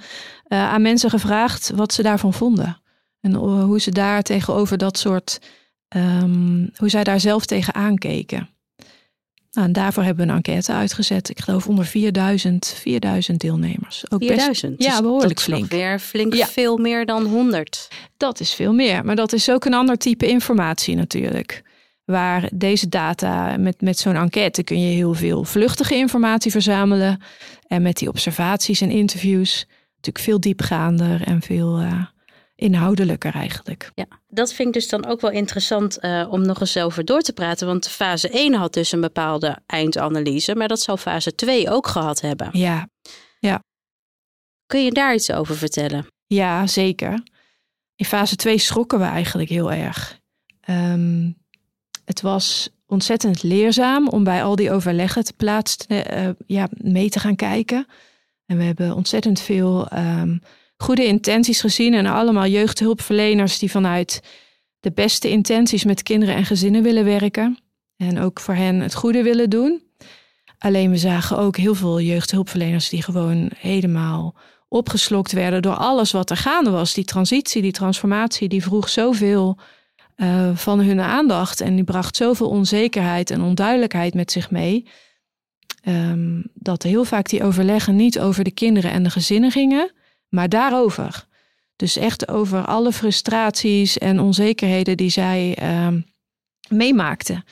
uh, 0.48 0.72
aan 0.72 0.82
mensen 0.82 1.10
gevraagd 1.10 1.72
wat 1.74 1.92
ze 1.92 2.02
daarvan 2.02 2.32
vonden. 2.32 2.80
En 3.20 3.34
hoe 3.34 3.80
ze 3.80 3.90
daar 3.90 4.22
tegenover 4.22 4.78
dat 4.78 4.98
soort, 4.98 5.40
um, 5.96 6.70
hoe 6.76 6.88
zij 6.88 7.04
daar 7.04 7.20
zelf 7.20 7.46
tegen 7.46 7.74
aankeken. 7.74 8.48
Nou, 9.50 9.66
en 9.66 9.72
daarvoor 9.72 10.02
hebben 10.02 10.24
we 10.26 10.30
een 10.30 10.36
enquête 10.36 10.72
uitgezet. 10.72 11.30
Ik 11.30 11.40
geloof 11.40 11.66
onder 11.66 11.84
4000, 11.84 12.66
4000 12.66 13.40
deelnemers. 13.40 14.10
Ook 14.10 14.22
4000? 14.24 14.76
Best, 14.76 14.90
ja, 14.90 15.02
behoorlijk 15.02 15.34
dat 15.34 15.42
flink. 15.42 15.70
weer 15.70 15.98
flink 15.98 16.34
ja. 16.34 16.46
veel 16.46 16.76
meer 16.76 17.06
dan 17.06 17.26
100. 17.26 17.88
Dat 18.16 18.40
is 18.40 18.54
veel 18.54 18.72
meer, 18.72 19.04
maar 19.04 19.16
dat 19.16 19.32
is 19.32 19.50
ook 19.50 19.64
een 19.64 19.74
ander 19.74 19.96
type 19.96 20.26
informatie 20.28 20.96
natuurlijk. 20.96 21.62
Waar 22.04 22.48
deze 22.52 22.88
data, 22.88 23.56
met, 23.56 23.80
met 23.80 23.98
zo'n 23.98 24.16
enquête 24.16 24.62
kun 24.62 24.80
je 24.80 24.94
heel 24.94 25.14
veel 25.14 25.44
vluchtige 25.44 25.94
informatie 25.94 26.50
verzamelen. 26.50 27.22
En 27.66 27.82
met 27.82 27.96
die 27.96 28.08
observaties 28.08 28.80
en 28.80 28.90
interviews 28.90 29.66
natuurlijk 29.96 30.24
veel 30.24 30.40
diepgaander 30.40 31.22
en 31.22 31.42
veel... 31.42 31.80
Uh, 31.80 32.02
inhoudelijker 32.60 33.34
eigenlijk. 33.34 33.90
Ja, 33.94 34.06
dat 34.28 34.52
vind 34.52 34.68
ik 34.68 34.74
dus 34.74 34.88
dan 34.88 35.06
ook 35.06 35.20
wel 35.20 35.30
interessant 35.30 35.98
uh, 36.04 36.26
om 36.30 36.42
nog 36.46 36.60
eens 36.60 36.76
over 36.76 37.04
door 37.04 37.20
te 37.20 37.32
praten. 37.32 37.66
Want 37.66 37.88
fase 37.88 38.28
1 38.28 38.54
had 38.54 38.72
dus 38.72 38.92
een 38.92 39.00
bepaalde 39.00 39.58
eindanalyse, 39.66 40.54
maar 40.54 40.68
dat 40.68 40.80
zou 40.80 40.98
fase 40.98 41.34
2 41.34 41.70
ook 41.70 41.86
gehad 41.86 42.20
hebben. 42.20 42.48
Ja, 42.52 42.88
ja. 43.38 43.62
Kun 44.66 44.84
je 44.84 44.92
daar 44.92 45.14
iets 45.14 45.32
over 45.32 45.56
vertellen? 45.56 46.06
Ja, 46.26 46.66
zeker. 46.66 47.22
In 47.96 48.04
fase 48.04 48.36
2 48.36 48.58
schrokken 48.58 48.98
we 48.98 49.04
eigenlijk 49.04 49.48
heel 49.48 49.72
erg. 49.72 50.18
Um, 50.68 51.36
het 52.04 52.20
was 52.20 52.70
ontzettend 52.86 53.42
leerzaam 53.42 54.08
om 54.08 54.24
bij 54.24 54.44
al 54.44 54.56
die 54.56 54.72
overleggen 54.72 55.24
te 55.24 55.32
plaatsen, 55.32 56.18
uh, 56.18 56.28
ja, 56.46 56.68
mee 56.70 57.08
te 57.08 57.20
gaan 57.20 57.36
kijken. 57.36 57.86
En 58.46 58.56
we 58.56 58.62
hebben 58.62 58.94
ontzettend 58.94 59.40
veel 59.40 59.88
um, 59.92 60.40
goede 60.82 61.06
intenties 61.06 61.60
gezien 61.60 61.94
en 61.94 62.06
allemaal 62.06 62.46
jeugdhulpverleners 62.46 63.58
die 63.58 63.70
vanuit 63.70 64.22
de 64.80 64.92
beste 64.92 65.28
intenties 65.28 65.84
met 65.84 66.02
kinderen 66.02 66.34
en 66.34 66.44
gezinnen 66.44 66.82
willen 66.82 67.04
werken. 67.04 67.58
En 67.96 68.18
ook 68.18 68.40
voor 68.40 68.54
hen 68.54 68.80
het 68.80 68.94
goede 68.94 69.22
willen 69.22 69.50
doen. 69.50 69.82
Alleen 70.58 70.90
we 70.90 70.96
zagen 70.96 71.38
ook 71.38 71.56
heel 71.56 71.74
veel 71.74 72.00
jeugdhulpverleners 72.00 72.88
die 72.88 73.02
gewoon 73.02 73.50
helemaal 73.56 74.34
opgeslokt 74.68 75.32
werden 75.32 75.62
door 75.62 75.74
alles 75.74 76.12
wat 76.12 76.30
er 76.30 76.36
gaande 76.36 76.70
was. 76.70 76.94
Die 76.94 77.04
transitie, 77.04 77.62
die 77.62 77.72
transformatie, 77.72 78.48
die 78.48 78.62
vroeg 78.62 78.88
zoveel 78.88 79.58
uh, 80.16 80.56
van 80.56 80.80
hun 80.80 81.00
aandacht 81.00 81.60
en 81.60 81.74
die 81.74 81.84
bracht 81.84 82.16
zoveel 82.16 82.48
onzekerheid 82.48 83.30
en 83.30 83.40
onduidelijkheid 83.40 84.14
met 84.14 84.32
zich 84.32 84.50
mee. 84.50 84.86
Um, 85.88 86.42
dat 86.54 86.82
heel 86.82 87.04
vaak 87.04 87.28
die 87.28 87.44
overleggen 87.44 87.96
niet 87.96 88.20
over 88.20 88.44
de 88.44 88.50
kinderen 88.50 88.90
en 88.90 89.02
de 89.02 89.10
gezinnen 89.10 89.50
gingen, 89.50 89.92
maar 90.30 90.48
daarover. 90.48 91.28
Dus 91.76 91.96
echt 91.96 92.28
over 92.28 92.64
alle 92.64 92.92
frustraties 92.92 93.98
en 93.98 94.20
onzekerheden 94.20 94.96
die 94.96 95.10
zij 95.10 95.58
um, 95.86 96.06
meemaakten. 96.68 97.44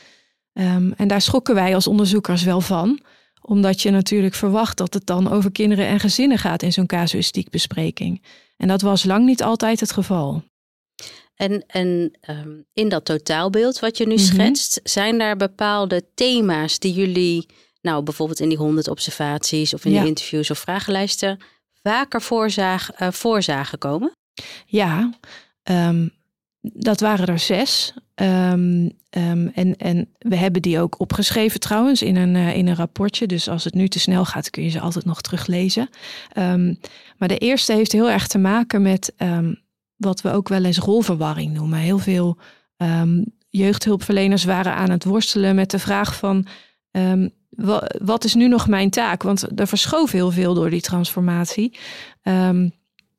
Um, 0.53 0.93
en 0.97 1.09
daar 1.09 1.21
schokken 1.21 1.55
wij 1.55 1.75
als 1.75 1.87
onderzoekers 1.87 2.43
wel 2.43 2.61
van, 2.61 3.01
omdat 3.41 3.83
je 3.83 3.91
natuurlijk 3.91 4.35
verwacht 4.35 4.77
dat 4.77 4.95
het 4.95 5.07
dan 5.07 5.31
over 5.31 5.53
kinderen 5.53 5.87
en 5.87 6.01
gezinnen 6.01 6.39
gaat 6.39 6.63
in 6.63 6.73
zo'n 6.73 6.87
casuïstiek 6.87 7.51
bespreking. 7.51 8.23
En 8.57 8.69
dat 8.69 8.81
was 8.81 9.05
lang 9.05 9.25
niet 9.25 9.43
altijd 9.43 9.81
het 9.81 9.93
geval. 9.93 10.43
En, 11.35 11.65
en 11.67 12.19
um, 12.31 12.65
in 12.73 12.89
dat 12.89 13.05
totaalbeeld 13.05 13.79
wat 13.79 13.97
je 13.97 14.07
nu 14.07 14.15
mm 14.15 14.19
-hmm. 14.19 14.27
schetst, 14.27 14.81
zijn 14.83 15.19
daar 15.19 15.37
bepaalde 15.37 16.05
thema's 16.15 16.79
die 16.79 16.93
jullie, 16.93 17.47
nou 17.81 18.03
bijvoorbeeld 18.03 18.41
in 18.41 18.49
die 18.49 18.59
honderd 18.59 18.89
observaties 18.89 19.75
of 19.75 19.85
in 19.85 19.93
ja. 19.93 19.99
die 19.99 20.09
interviews 20.09 20.51
of 20.51 20.59
vragenlijsten, 20.59 21.39
vaker 21.89 22.23
voorzaag, 22.23 23.01
uh, 23.01 23.09
voorzagen 23.11 23.79
komen? 23.79 24.13
Ja, 24.67 25.13
ehm, 25.63 26.09
dat 26.61 27.01
waren 27.01 27.27
er 27.27 27.39
zes. 27.39 27.95
Ehm, 28.15 28.89
ehm, 29.11 29.47
en, 29.55 29.77
en 29.77 30.09
we 30.19 30.37
hebben 30.37 30.63
die 30.63 30.81
ook 30.81 31.01
opgeschreven 31.01 31.61
trouwens 31.61 32.03
in 32.03 32.17
een, 32.17 32.37
eh, 32.37 32.57
in 32.57 32.67
een 32.67 32.75
rapportje. 32.75 33.27
Dus 33.27 33.49
als 33.49 33.65
het 33.65 33.75
nu 33.75 33.89
te 33.89 33.99
snel 33.99 34.25
gaat, 34.25 34.51
kun 34.51 34.63
je 34.63 34.69
ze 34.69 34.81
altijd 34.81 35.05
nog 35.05 35.21
teruglezen. 35.21 35.89
maar 37.17 37.29
de 37.29 37.39
eerste 37.39 37.73
heeft 37.73 37.93
heel 37.93 38.11
erg 38.11 38.27
te 38.27 38.39
maken 38.39 38.83
met 38.83 39.13
wat 39.97 40.21
we 40.21 40.31
ook 40.31 40.49
wel 40.49 40.65
eens 40.65 40.79
rolverwarring 40.79 41.53
noemen. 41.53 41.79
Heel 41.79 41.99
veel 41.99 42.39
jeugdhulpverleners 43.49 44.45
waren 44.45 44.75
aan 44.75 44.91
het 44.91 45.05
worstelen 45.05 45.55
met 45.55 45.71
de 45.71 45.79
vraag 45.79 46.17
van 46.17 46.47
wat 48.03 48.25
is 48.25 48.35
nu 48.35 48.49
nog 48.49 48.69
mijn 48.69 48.91
taak? 48.91 49.23
Want 49.23 49.61
er 49.61 49.67
verschoof 49.67 50.11
heel 50.11 50.31
veel 50.31 50.55
door 50.55 50.71
die 50.71 50.81
transformatie. 50.81 51.79
Um, 52.23 52.73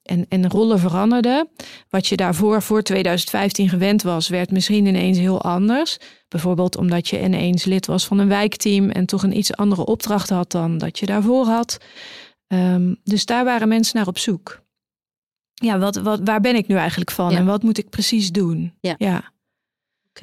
en, 0.09 0.25
en 0.29 0.50
rollen 0.50 0.79
veranderden. 0.79 1.50
Wat 1.89 2.07
je 2.07 2.15
daarvoor, 2.15 2.62
voor 2.62 2.83
2015 2.83 3.69
gewend 3.69 4.01
was, 4.01 4.27
werd 4.27 4.51
misschien 4.51 4.86
ineens 4.86 5.17
heel 5.17 5.41
anders. 5.41 5.98
Bijvoorbeeld 6.27 6.77
omdat 6.77 7.07
je 7.07 7.21
ineens 7.21 7.65
lid 7.65 7.86
was 7.86 8.05
van 8.05 8.19
een 8.19 8.27
wijkteam 8.27 8.89
en 8.89 9.05
toch 9.05 9.24
een 9.24 9.38
iets 9.38 9.55
andere 9.55 9.86
opdracht 9.86 10.29
had 10.29 10.51
dan 10.51 10.77
dat 10.77 11.00
je 11.00 11.05
daarvoor 11.05 11.45
had. 11.45 11.77
Um, 12.48 12.98
dus 13.03 13.25
daar 13.25 13.43
waren 13.43 13.67
mensen 13.67 13.98
naar 13.98 14.07
op 14.07 14.17
zoek. 14.17 14.62
Ja, 15.53 15.79
wat, 15.79 15.95
wat, 15.95 16.19
waar 16.24 16.41
ben 16.41 16.55
ik 16.55 16.67
nu 16.67 16.75
eigenlijk 16.75 17.12
van 17.12 17.31
en 17.31 17.45
wat 17.45 17.63
moet 17.63 17.77
ik 17.77 17.89
precies 17.89 18.31
doen? 18.31 18.74
Ja. 18.79 18.95
ja. 18.98 19.31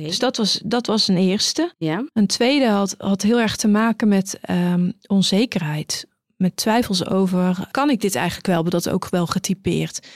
Dus 0.05 0.19
dat 0.19 0.37
was, 0.37 0.61
dat 0.65 0.87
was 0.87 1.09
een 1.09 1.17
eerste. 1.17 1.75
Ja. 1.79 2.09
Een 2.13 2.27
tweede 2.27 2.67
had, 2.67 2.95
had 2.99 3.23
heel 3.23 3.41
erg 3.41 3.57
te 3.57 3.69
maken 3.69 4.09
met 4.09 4.39
um, 4.51 4.93
onzekerheid 5.07 6.07
met 6.37 6.57
twijfels 6.57 7.07
over, 7.07 7.69
kan 7.71 7.91
ik 7.91 8.01
dit 8.01 8.15
eigenlijk 8.15 8.47
wel? 8.47 8.65
Dat 8.65 8.89
ook 8.89 9.09
wel 9.09 9.27
getypeerd. 9.27 10.09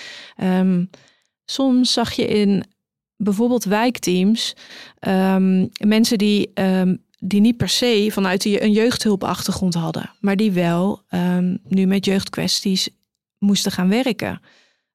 Um, 0.43 0.91
soms 1.45 1.93
zag 1.93 2.13
je 2.13 2.27
in 2.27 2.65
bijvoorbeeld 3.17 3.65
wijkteams 3.65 4.55
um, 5.01 5.69
mensen 5.79 6.19
die, 6.19 6.53
die 7.19 7.41
niet 7.41 7.57
per 7.57 7.69
se 7.69 8.09
vanuit 8.13 8.45
een 8.45 8.73
jeugdhulpachtergrond 8.73 9.75
hadden, 9.75 10.11
maar 10.21 10.37
die 10.37 10.53
wel 10.53 11.03
nu 11.69 11.87
met 11.87 12.05
jeugdkwesties 12.05 12.89
moesten 13.39 13.73
gaan 13.73 13.89
werken. 13.89 14.41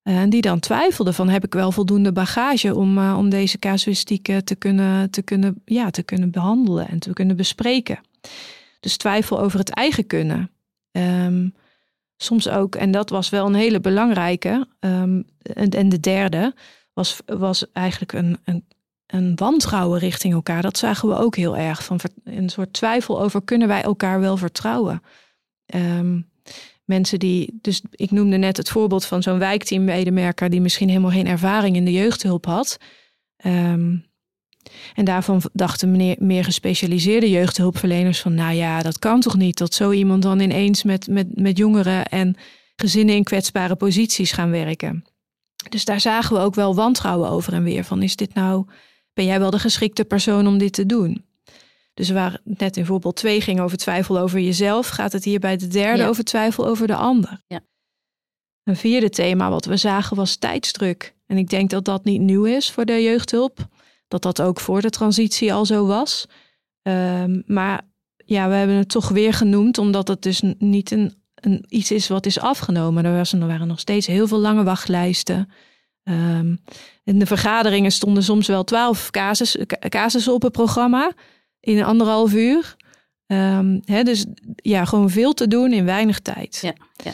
En 0.06 0.30
die 0.30 0.42
dan 0.42 0.60
twijfelden 0.60 1.14
van 1.14 1.30
heb 1.30 1.46
ik 1.46 1.54
wel 1.54 1.72
voldoende 1.72 2.12
bagage 2.12 2.76
om, 2.76 2.98
uh, 2.98 3.16
om 3.18 3.30
deze 3.30 3.60
casuïstiek 3.60 4.40
te 4.44 4.56
kunnen, 4.56 5.10
te, 5.10 5.22
kunnen, 5.22 5.62
ja, 5.66 5.90
te 5.90 6.04
kunnen 6.04 6.32
behandelen 6.32 6.88
en 6.88 7.00
te 7.00 7.14
kunnen 7.14 7.36
bespreken. 7.36 8.00
Dus 8.80 8.98
twijfel 8.98 9.40
over 9.40 9.60
het 9.60 9.70
eigen 9.70 10.08
kunnen. 10.08 10.52
Um, 10.92 11.54
soms 12.18 12.50
ook, 12.50 12.76
en 12.76 12.92
dat 12.92 13.10
was 13.10 13.30
wel 13.30 13.46
een 13.46 13.56
hele 13.56 13.80
belangrijke. 13.80 14.68
En, 14.80 15.26
en, 15.70 15.90
de 15.90 16.00
derde 16.00 16.54
was, 16.94 17.18
was 17.26 17.72
eigenlijk 17.72 18.14
een, 18.14 18.38
een, 18.44 18.66
een 19.08 19.36
wantrouwen 19.36 20.00
richting 20.00 20.34
elkaar. 20.34 20.62
Dat 20.62 20.78
zagen 20.78 21.10
we 21.10 21.16
ook 21.16 21.36
heel 21.36 21.58
erg. 21.58 21.84
Van 21.84 22.00
een 22.24 22.50
soort 22.50 22.74
twijfel 22.74 23.22
over 23.22 23.44
kunnen 23.44 23.68
wij 23.68 23.82
elkaar 23.82 24.20
wel 24.20 24.38
vertrouwen. 24.38 25.02
Um, 25.76 26.34
mensen 26.86 27.20
die, 27.20 27.60
dus 27.62 27.82
ik 27.92 28.12
noemde 28.12 28.38
net 28.38 28.58
het 28.58 28.70
voorbeeld 28.70 29.06
van 29.06 29.24
zo'n 29.24 29.40
wijkteammedemerker 29.40 30.50
die 30.50 30.62
misschien 30.62 30.90
helemaal 30.90 31.12
geen 31.12 31.28
ervaring 31.28 31.76
in 31.76 31.86
de 31.86 31.92
jeugdhulp 31.92 32.46
had. 32.46 32.78
Um, 33.46 34.06
en 34.94 35.06
daarvan 35.06 35.42
dachten 35.54 35.92
meneer, 35.92 36.16
meer 36.20 36.44
gespecialiseerde 36.44 37.30
jeugdhulpverleners 37.30 38.22
van, 38.22 38.34
nou 38.34 38.54
ja, 38.54 38.82
dat 38.82 39.00
kan 39.00 39.20
toch 39.20 39.38
niet 39.38 39.58
dat 39.58 39.74
zo 39.74 39.92
iemand 39.92 40.22
dan 40.22 40.40
ineens 40.40 40.84
met, 40.84 41.08
met, 41.08 41.42
met 41.42 41.58
jongeren 41.58 42.06
en 42.06 42.36
gezinnen 42.76 43.16
in 43.16 43.24
kwetsbare 43.24 43.76
posities 43.76 44.32
gaan 44.32 44.52
werken. 44.52 45.06
Dus 45.70 45.86
daar 45.86 46.00
zagen 46.00 46.36
we 46.36 46.42
ook 46.42 46.56
wel 46.56 46.76
wantrouwen 46.76 47.30
over 47.30 47.54
en 47.54 47.64
weer 47.64 47.84
van, 47.84 48.04
is 48.04 48.16
dit 48.16 48.34
nou, 48.34 48.66
ben 49.14 49.26
jij 49.26 49.40
wel 49.40 49.50
de 49.50 49.60
geschikte 49.60 50.06
persoon 50.06 50.48
om 50.48 50.58
dit 50.58 50.74
te 50.74 50.86
doen? 50.86 51.26
Dus 51.96 52.10
waar 52.10 52.40
net 52.44 52.78
in 52.78 52.86
voorbeeld 52.86 53.16
twee 53.16 53.42
ging 53.42 53.60
over 53.60 53.78
twijfel 53.78 54.20
over 54.20 54.40
jezelf, 54.40 54.88
gaat 54.88 55.12
het 55.12 55.24
hier 55.24 55.40
bij 55.40 55.58
de 55.58 55.68
derde 55.68 56.06
over 56.06 56.24
twijfel 56.24 56.68
over 56.68 56.88
de 56.88 56.96
ander. 56.96 57.42
Ja. 57.48 57.60
Een 58.64 58.76
vierde 58.76 59.10
thema 59.10 59.50
wat 59.50 59.66
we 59.66 59.78
zagen 59.78 60.16
was 60.16 60.36
tijdsdruk. 60.36 61.16
En 61.26 61.38
ik 61.38 61.50
denk 61.50 61.70
dat 61.70 61.86
dat 61.86 62.04
niet 62.04 62.22
nieuw 62.22 62.44
is 62.44 62.72
voor 62.72 62.86
de 62.86 63.02
jeugdhulp 63.02 63.68
dat 64.08 64.22
dat 64.22 64.42
ook 64.42 64.60
voor 64.60 64.82
de 64.82 64.90
transitie 64.90 65.54
al 65.54 65.66
zo 65.66 65.86
was. 65.86 66.26
Um, 66.82 67.44
maar 67.46 67.82
ja, 68.18 68.48
we 68.50 68.56
hebben 68.56 68.76
het 68.76 68.90
toch 68.90 69.10
weer 69.10 69.34
genoemd, 69.34 69.78
omdat 69.78 70.08
het 70.08 70.22
dus 70.22 70.42
niet 70.58 70.92
een, 70.92 71.14
een 71.36 71.66
iets 71.68 71.92
is 71.92 72.08
wat 72.08 72.26
is 72.26 72.40
afgenomen. 72.40 73.06
Er, 73.06 73.16
was, 73.16 73.34
er 73.34 73.48
waren 73.48 73.68
nog 73.68 73.80
steeds 73.80 74.08
heel 74.08 74.28
veel 74.28 74.40
lange 74.40 74.64
wachtlijsten. 74.64 75.50
Um, 76.04 76.60
in 77.04 77.20
de 77.20 77.26
vergaderingen 77.26 77.92
stonden 77.92 78.24
soms 78.24 78.48
wel 78.48 78.64
twaalf 78.64 79.12
casus, 79.12 79.58
casussen 79.90 80.34
op 80.34 80.42
het 80.42 80.52
programma 80.52 81.12
in 81.66 81.84
anderhalf 81.84 82.34
uur. 82.34 82.76
Um, 83.28 83.82
hè, 83.86 84.04
dus 84.04 84.26
ja, 84.56 84.86
gewoon 84.86 85.10
veel 85.10 85.34
te 85.34 85.48
doen 85.48 85.74
in 85.74 85.86
weinig 85.86 86.20
tijd. 86.20 86.60
Ja, 86.62 86.74
ja. 87.04 87.12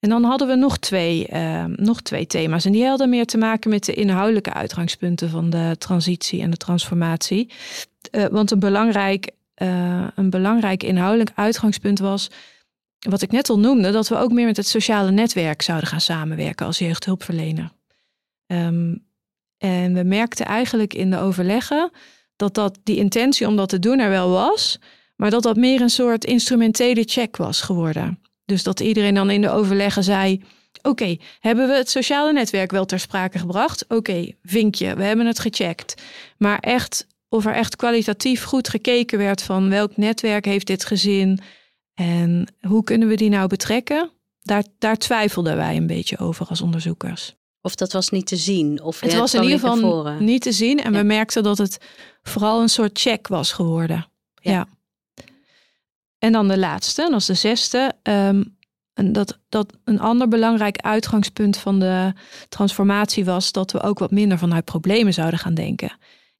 En 0.00 0.08
dan 0.08 0.24
hadden 0.24 0.48
we 0.48 0.54
nog 0.54 0.78
twee, 0.78 1.28
uh, 1.32 1.64
nog 1.64 2.00
twee 2.00 2.26
thema's. 2.26 2.64
En 2.64 2.72
die 2.72 2.86
hadden 2.86 3.08
meer 3.08 3.26
te 3.26 3.38
maken 3.38 3.70
met 3.70 3.84
de 3.84 3.94
inhoudelijke 3.94 4.52
uitgangspunten 4.52 5.30
van 5.30 5.50
de 5.50 5.74
transitie 5.78 6.42
en 6.42 6.50
de 6.50 6.56
transformatie. 6.56 7.52
Uh, 8.10 8.26
want 8.26 8.50
een 8.50 8.58
belangrijk, 8.58 9.30
uh, 9.56 10.06
een 10.14 10.30
belangrijk 10.30 10.82
inhoudelijk 10.82 11.30
uitgangspunt 11.34 11.98
was, 11.98 12.30
wat 12.98 13.22
ik 13.22 13.30
net 13.30 13.50
al 13.50 13.58
noemde, 13.58 13.90
dat 13.90 14.08
we 14.08 14.16
ook 14.16 14.32
meer 14.32 14.46
met 14.46 14.56
het 14.56 14.68
sociale 14.68 15.10
netwerk 15.10 15.62
zouden 15.62 15.88
gaan 15.88 16.00
samenwerken 16.00 16.66
als 16.66 16.78
jeugdhulpverlener. 16.78 17.70
Um, 18.46 19.04
en 19.58 19.94
we 19.94 20.02
merkten 20.02 20.46
eigenlijk 20.46 20.94
in 20.94 21.10
de 21.10 21.18
overleggen 21.18 21.90
dat, 22.42 22.54
dat 22.54 22.78
die 22.82 22.96
intentie 22.96 23.46
om 23.46 23.56
dat 23.56 23.68
te 23.68 23.78
doen 23.78 23.98
er 23.98 24.10
wel 24.10 24.30
was, 24.30 24.78
maar 25.16 25.30
dat 25.30 25.42
dat 25.42 25.56
meer 25.56 25.80
een 25.80 25.90
soort 25.90 26.24
instrumentele 26.24 27.02
check 27.04 27.36
was 27.36 27.60
geworden. 27.60 28.18
Dus 28.44 28.62
dat 28.62 28.80
iedereen 28.80 29.14
dan 29.14 29.30
in 29.30 29.40
de 29.40 29.50
overleggen 29.50 30.04
zei: 30.04 30.42
Oké, 30.82 31.16
hebben 31.40 31.68
we 31.68 31.74
het 31.74 31.90
sociale 31.90 32.32
netwerk 32.32 32.70
wel 32.70 32.84
ter 32.84 33.00
sprake 33.00 33.38
gebracht? 33.38 33.84
Oké, 33.88 34.28
vinkje, 34.42 34.94
we 34.94 35.02
hebben 35.02 35.26
het 35.26 35.38
gecheckt. 35.38 36.02
Maar 36.38 36.58
echt, 36.58 37.06
of 37.28 37.46
er 37.46 37.54
echt 37.54 37.76
kwalitatief 37.76 38.44
goed 38.44 38.68
gekeken 38.68 39.18
werd 39.18 39.42
van 39.42 39.68
welk 39.68 39.96
netwerk 39.96 40.44
heeft 40.44 40.66
dit 40.66 40.84
gezin 40.84 41.40
en 41.94 42.54
hoe 42.60 42.84
kunnen 42.84 43.08
we 43.08 43.14
die 43.14 43.30
nou 43.30 43.48
betrekken? 43.48 44.10
Daar, 44.40 44.64
daar 44.78 44.96
twijfelden 44.96 45.56
wij 45.56 45.76
een 45.76 45.86
beetje 45.86 46.18
over 46.18 46.46
als 46.46 46.60
onderzoekers. 46.60 47.34
Of 47.62 47.74
dat 47.74 47.92
was 47.92 48.08
niet 48.08 48.26
te 48.26 48.36
zien? 48.36 48.82
Of 48.82 49.00
het 49.00 49.14
was 49.14 49.34
in 49.34 49.42
ieder 49.42 49.58
geval 49.58 50.16
niet 50.18 50.42
te 50.42 50.52
zien. 50.52 50.82
En 50.82 50.92
we 50.92 51.02
merkten 51.02 51.42
dat 51.42 51.58
het 51.58 51.78
vooral 52.22 52.60
een 52.60 52.68
soort 52.68 52.98
check 52.98 53.28
was 53.28 53.52
geworden. 53.52 54.06
ja. 54.40 54.66
En 56.18 56.32
dan 56.32 56.48
de 56.48 56.58
laatste, 56.58 57.08
dat 57.10 57.20
is 57.20 57.26
de 57.26 57.34
zesde. 57.34 57.92
Um, 58.02 58.56
en 58.94 59.12
dat, 59.12 59.38
dat 59.48 59.72
een 59.84 60.00
ander 60.00 60.28
belangrijk 60.28 60.76
uitgangspunt 60.76 61.56
van 61.56 61.78
de 61.78 62.12
transformatie 62.48 63.24
was 63.24 63.52
dat 63.52 63.72
we 63.72 63.80
ook 63.80 63.98
wat 63.98 64.10
minder 64.10 64.38
vanuit 64.38 64.64
problemen 64.64 65.12
zouden 65.12 65.38
gaan 65.38 65.54
denken. 65.54 65.88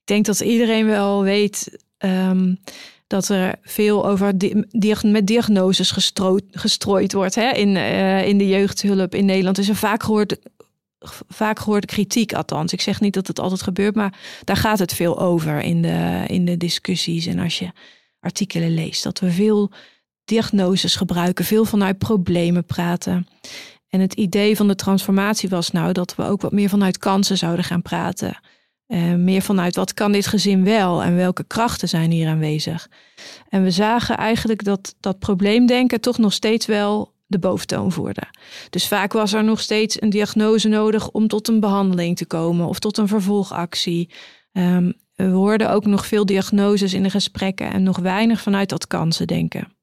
Ik 0.01 0.09
denk 0.09 0.25
dat 0.25 0.41
iedereen 0.41 0.87
wel 0.87 1.23
weet 1.23 1.79
um, 1.99 2.59
dat 3.07 3.29
er 3.29 3.55
veel 3.63 4.07
over 4.07 4.39
di 4.39 4.65
met 5.03 5.27
diagnoses 5.27 5.91
gestrooid, 5.91 6.45
gestrooid 6.51 7.13
wordt 7.13 7.35
hè? 7.35 7.51
In, 7.51 7.69
uh, 7.69 8.29
in 8.29 8.39
de 8.39 8.49
jeugdhulp 8.49 9.15
in 9.15 9.25
Nederland. 9.25 9.59
Is 9.59 9.69
er 9.69 9.77
vaak 9.77 10.03
gehoord, 10.03 10.37
vaak 11.29 11.59
gehoorde 11.59 11.87
kritiek, 11.87 12.33
althans. 12.33 12.73
Ik 12.73 12.81
zeg 12.81 13.01
niet 13.01 13.15
dat 13.15 13.27
het 13.27 13.41
altijd 13.41 13.63
gebeurt, 13.63 13.95
maar 13.95 14.19
daar 14.45 14.57
gaat 14.57 14.79
het 14.79 14.93
veel 14.93 15.19
over 15.19 15.61
in 15.61 15.83
de, 15.83 16.25
in 16.27 16.45
de 16.45 16.57
discussies. 16.57 17.27
En 17.27 17.39
als 17.39 17.59
je 17.59 17.71
artikelen 18.21 18.75
leest. 18.75 19.03
Dat 19.03 19.19
we 19.19 19.31
veel 19.31 19.71
diagnoses 20.25 20.97
gebruiken, 20.97 21.45
veel 21.45 21.65
vanuit 21.65 21.99
problemen 21.99 22.65
praten. 22.65 23.27
En 23.89 24.01
het 24.01 24.15
idee 24.15 24.57
van 24.57 24.69
de 24.69 24.75
transformatie 24.75 25.49
was 25.49 25.71
nou 25.71 25.93
dat 25.93 26.15
we 26.15 26.23
ook 26.23 26.41
wat 26.41 26.53
meer 26.53 26.69
vanuit 26.69 26.99
kansen 26.99 27.39
zouden 27.39 27.65
gaan 27.65 27.83
praten. 27.83 28.41
Uh, 28.89 29.15
meer 29.15 29.43
vanuit 29.43 29.77
wat 29.77 29.95
kan 29.95 30.13
dit 30.13 30.27
gezin 30.27 30.65
wel 30.65 31.03
en 31.03 31.17
welke 31.17 31.45
krachten 31.45 31.89
zijn 31.89 32.11
hier 32.11 32.29
aanwezig. 32.29 32.89
En 33.49 33.63
we 33.63 33.71
zagen 33.71 34.17
eigenlijk 34.17 34.65
dat 34.65 34.95
dat 35.01 35.19
probleemdenken 35.19 36.01
toch 36.01 36.19
nog 36.19 36.33
steeds 36.33 36.67
wel 36.67 37.13
de 37.33 37.39
boventoon 37.39 37.93
voerde. 37.93 38.23
Dus 38.71 38.89
vaak 38.89 39.13
was 39.13 39.33
er 39.33 39.45
nog 39.45 39.61
steeds 39.61 40.01
een 40.03 40.11
diagnose 40.11 40.69
nodig 40.69 41.11
om 41.11 41.29
tot 41.29 41.49
een 41.49 41.61
behandeling 41.61 42.17
te 42.17 42.27
komen 42.27 42.67
of 42.67 42.79
tot 42.79 42.99
een 42.99 43.09
vervolgactie. 43.09 44.11
Um, 44.53 45.01
we 45.15 45.25
hoorden 45.25 45.71
ook 45.71 45.85
nog 45.85 46.07
veel 46.07 46.27
diagnoses 46.27 46.95
in 46.95 47.03
de 47.03 47.11
gesprekken 47.11 47.73
en 47.73 47.83
nog 47.83 47.99
weinig 47.99 48.41
vanuit 48.41 48.69
dat 48.69 48.87
kansen 48.87 49.27
denken. 49.27 49.77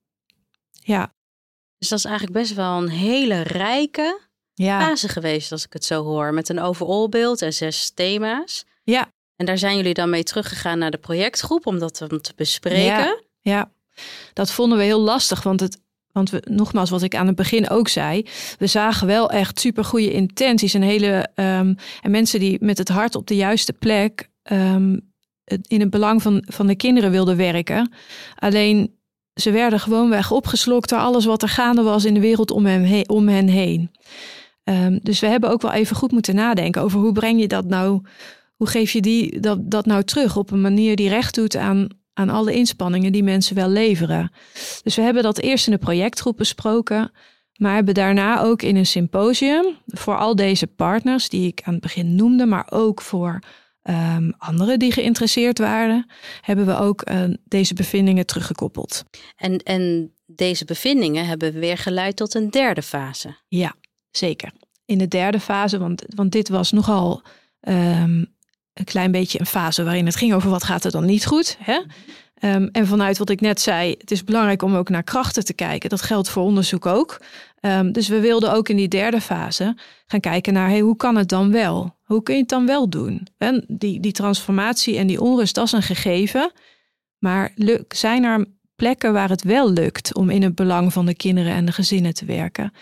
Ja. 0.72 1.14
Dus 1.78 1.90
dat 1.90 2.00
is 2.00 2.06
eigenlijk 2.06 2.38
best 2.38 2.54
wel 2.54 2.78
een 2.78 2.90
hele 2.90 3.42
rijke 3.42 4.20
ja. 4.54 4.80
fase 4.82 5.08
geweest, 5.08 5.52
als 5.52 5.66
ik 5.66 5.74
het 5.74 5.86
zo 5.86 6.04
hoor. 6.04 6.34
Met 6.34 6.50
een 6.50 6.60
overall 6.60 7.10
beeld 7.10 7.42
en 7.42 7.54
zes 7.54 7.92
thema's. 7.94 8.66
Ja. 8.84 9.12
En 9.36 9.46
daar 9.46 9.58
zijn 9.58 9.76
jullie 9.76 9.94
dan 9.94 10.10
mee 10.10 10.24
teruggegaan 10.24 10.80
naar 10.80 10.92
de 10.92 10.98
projectgroep 10.98 11.66
om 11.66 11.80
dat 11.80 11.94
te 11.94 12.34
bespreken. 12.36 12.86
Ja, 12.88 13.22
ja. 13.42 13.72
dat 14.34 14.52
vonden 14.52 14.78
we 14.78 14.84
heel 14.84 15.00
lastig, 15.00 15.44
want 15.44 15.60
het, 15.60 15.82
Want 16.20 16.30
we, 16.30 16.44
nogmaals, 16.50 16.90
wat 16.90 17.02
ik 17.02 17.16
aan 17.16 17.28
het 17.28 17.36
begin 17.36 17.70
ook 17.70 17.88
zei, 17.88 18.26
we 18.58 18.68
zagen 18.68 19.08
wel 19.08 19.30
echt 19.30 19.60
super 19.60 19.84
goede 19.84 20.12
intenties 20.12 20.74
en 20.74 20.82
hele 20.82 21.30
um, 21.36 21.76
en 22.02 22.12
mensen 22.12 22.40
die 22.40 22.58
met 22.62 22.78
het 22.78 22.90
hart 22.90 23.16
op 23.16 23.28
de 23.28 23.36
juiste 23.36 23.74
plek 23.74 24.30
um, 24.52 25.12
in 25.68 25.80
het 25.80 25.90
belang 25.90 26.22
van, 26.22 26.44
van 26.48 26.68
de 26.68 26.76
kinderen 26.76 27.12
wilden 27.12 27.38
werken. 27.38 27.92
Alleen 28.36 28.96
ze 29.34 29.52
werden 29.52 29.80
gewoonweg 29.80 30.32
opgeslokt 30.32 30.90
door 30.90 31.00
alles 31.00 31.26
wat 31.26 31.42
er 31.42 31.50
gaande 31.50 31.82
was 31.82 32.06
in 32.06 32.14
de 32.14 32.20
wereld 32.20 32.52
om, 32.52 32.66
hem 32.66 32.84
he 32.84 33.02
om 33.06 33.28
hen 33.28 33.48
heen. 33.48 33.92
Um, 34.64 35.00
dus 35.04 35.20
we 35.20 35.28
hebben 35.28 35.50
ook 35.50 35.62
wel 35.62 35.72
even 35.72 35.96
goed 35.96 36.12
moeten 36.12 36.36
nadenken 36.36 36.82
over 36.82 37.00
hoe 37.00 37.12
breng 37.12 37.40
je 37.40 37.48
dat 37.48 37.66
nou, 37.66 38.02
hoe 38.56 38.68
geef 38.68 38.92
je 38.92 39.02
die, 39.02 39.40
dat, 39.40 39.72
dat 39.72 39.86
nou 39.86 40.04
terug 40.04 40.38
op 40.38 40.52
een 40.52 40.62
manier 40.62 40.96
die 40.96 41.10
recht 41.10 41.36
doet 41.36 41.56
aan, 41.56 41.88
aan 42.20 42.30
alle 42.30 42.54
inspanningen 42.54 43.12
die 43.12 43.24
mensen 43.24 43.56
wel 43.56 43.70
leveren. 43.70 44.32
Dus 44.84 44.96
we 44.96 45.02
hebben 45.02 45.24
dat 45.24 45.40
eerst 45.40 45.68
in 45.68 45.74
de 45.74 45.80
projectgroep 45.80 46.38
besproken, 46.38 47.12
maar 47.56 47.74
hebben 47.74 47.94
daarna 47.94 48.42
ook 48.42 48.62
in 48.62 48.76
een 48.76 48.86
symposium 48.86 49.78
voor 49.86 50.18
al 50.18 50.36
deze 50.36 50.68
partners 50.68 51.30
die 51.30 51.48
ik 51.48 51.62
aan 51.64 51.74
het 51.74 51.82
begin 51.82 52.16
noemde, 52.16 52.46
maar 52.46 52.68
ook 52.70 53.02
voor 53.02 53.40
um, 53.84 54.34
anderen 54.38 54.80
die 54.80 54.92
geïnteresseerd 54.92 55.60
waren, 55.60 56.12
hebben 56.42 56.66
we 56.66 56.78
ook 56.78 57.10
uh, 57.10 57.24
deze 57.46 57.74
bevindingen 57.74 58.26
teruggekoppeld. 58.26 59.04
En, 59.36 59.58
en 59.58 60.14
deze 60.26 60.66
bevindingen 60.66 61.26
hebben 61.26 61.54
weer 61.54 61.78
geleid 61.78 62.16
tot 62.16 62.34
een 62.34 62.50
derde 62.50 62.82
fase. 62.82 63.38
Ja, 63.48 63.76
zeker. 64.12 64.52
In 64.86 64.98
de 64.98 65.08
derde 65.08 65.40
fase, 65.40 65.78
want, 65.78 66.04
want 66.08 66.32
dit 66.32 66.50
was 66.50 66.72
nogal 66.72 67.22
um, 67.62 68.38
een 68.80 68.86
klein 68.86 69.12
beetje 69.12 69.40
een 69.40 69.46
fase 69.46 69.84
waarin 69.84 70.06
het 70.06 70.16
ging 70.16 70.34
over 70.34 70.50
wat 70.50 70.64
gaat 70.64 70.84
er 70.84 70.92
dan 70.92 71.06
niet 71.06 71.26
goed. 71.26 71.58
Hè? 71.60 71.80
Um, 72.42 72.70
en 72.72 72.88
vanuit 72.88 73.18
wat 73.18 73.30
ik 73.30 73.42
net 73.42 73.62
zei, 73.62 73.96
het 73.98 74.12
is 74.12 74.24
belangrijk 74.24 74.62
om 74.62 74.76
ook 74.76 74.90
naar 74.90 75.04
krachten 75.04 75.46
te 75.46 75.54
kijken. 75.54 75.90
Dat 75.90 76.02
geldt 76.02 76.30
voor 76.30 76.44
onderzoek 76.44 76.86
ook. 76.86 77.22
Um, 77.62 77.92
dus 77.92 78.08
we 78.08 78.20
wilden 78.20 78.54
ook 78.54 78.70
in 78.70 78.76
die 78.76 78.88
derde 78.88 79.22
fase 79.22 79.78
gaan 80.06 80.20
kijken 80.20 80.54
naar 80.54 80.70
hey, 80.70 80.80
hoe 80.80 80.96
kan 80.96 81.16
het 81.16 81.30
dan 81.30 81.52
wel? 81.52 81.98
Hoe 82.04 82.24
kun 82.24 82.34
je 82.34 82.40
het 82.40 82.50
dan 82.50 82.66
wel 82.66 82.90
doen? 82.90 83.28
En 83.38 83.66
die, 83.68 84.00
die 84.00 84.12
transformatie 84.12 84.98
en 84.98 85.08
die 85.08 85.22
onrust, 85.22 85.56
dat 85.56 85.66
is 85.66 85.72
een 85.72 85.82
gegeven. 85.82 86.52
Maar 87.18 87.54
zijn 87.88 88.24
er 88.24 88.46
plekken 88.80 89.14
waar 89.14 89.30
het 89.30 89.44
wel 89.44 89.72
lukt 89.72 90.16
om 90.16 90.30
in 90.30 90.44
het 90.44 90.56
belang 90.56 90.94
van 90.94 91.06
de 91.06 91.16
kinderen 91.16 91.54
en 91.54 91.66
de 91.66 91.72
gezinnen 91.72 92.14
te 92.14 92.26
werken? 92.26 92.74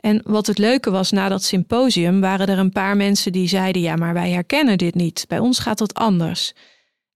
En 0.00 0.20
wat 0.24 0.46
het 0.46 0.58
leuke 0.58 0.90
was 0.90 1.10
na 1.10 1.28
dat 1.28 1.42
symposium, 1.42 2.20
waren 2.20 2.46
er 2.46 2.58
een 2.58 2.72
paar 2.72 2.96
mensen 2.96 3.32
die 3.32 3.48
zeiden: 3.48 3.82
ja, 3.82 3.96
maar 3.96 4.14
wij 4.14 4.30
herkennen 4.30 4.78
dit 4.78 4.94
niet. 4.94 5.24
Bij 5.28 5.38
ons 5.38 5.58
gaat 5.58 5.78
het 5.78 5.94
anders. 5.94 6.52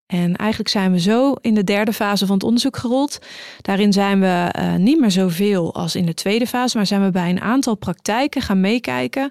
En 0.06 0.36
eigenlijk 0.36 0.70
zijn 0.70 0.92
we 0.92 1.00
zo 1.00 1.32
in 1.40 1.54
de 1.54 1.64
derde 1.64 1.92
fase 1.92 2.26
van 2.26 2.34
het 2.34 2.44
onderzoek 2.44 2.76
gerold. 2.76 3.18
Daarin 3.62 3.92
zijn 3.92 4.20
we 4.20 4.54
uh, 4.58 4.74
niet 4.74 5.00
meer 5.00 5.10
zoveel 5.10 5.74
als 5.74 5.94
in 5.94 6.06
de 6.06 6.14
tweede 6.14 6.46
fase, 6.46 6.76
maar 6.76 6.86
zijn 6.86 7.04
we 7.04 7.10
bij 7.10 7.30
een 7.30 7.40
aantal 7.40 7.74
praktijken 7.74 8.42
gaan 8.42 8.60
meekijken. 8.60 9.30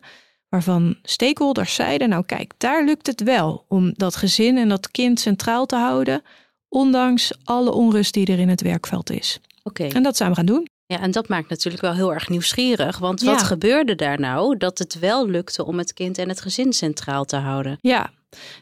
Waarvan 0.49 0.97
stakeholders 1.03 1.75
zeiden: 1.75 2.09
Nou, 2.09 2.25
kijk, 2.25 2.53
daar 2.57 2.85
lukt 2.85 3.07
het 3.07 3.23
wel 3.23 3.65
om 3.67 3.93
dat 3.95 4.15
gezin 4.15 4.57
en 4.57 4.69
dat 4.69 4.91
kind 4.91 5.19
centraal 5.19 5.65
te 5.65 5.75
houden. 5.75 6.21
Ondanks 6.69 7.31
alle 7.43 7.71
onrust 7.71 8.13
die 8.13 8.25
er 8.25 8.39
in 8.39 8.49
het 8.49 8.61
werkveld 8.61 9.09
is. 9.09 9.39
Oké. 9.63 9.83
En 9.83 10.03
dat 10.03 10.17
zijn 10.17 10.29
we 10.29 10.35
gaan 10.35 10.45
doen. 10.45 10.67
Ja, 10.85 10.99
en 10.99 11.11
dat 11.11 11.27
maakt 11.27 11.49
natuurlijk 11.49 11.83
wel 11.83 11.93
heel 11.93 12.13
erg 12.13 12.29
nieuwsgierig. 12.29 12.97
Want 12.97 13.21
wat 13.21 13.43
gebeurde 13.43 13.95
daar 13.95 14.19
nou 14.19 14.57
dat 14.57 14.77
het 14.77 14.99
wel 14.99 15.27
lukte 15.27 15.65
om 15.65 15.77
het 15.77 15.93
kind 15.93 16.17
en 16.17 16.29
het 16.29 16.41
gezin 16.41 16.73
centraal 16.73 17.25
te 17.25 17.35
houden? 17.35 17.77
Ja, 17.81 18.09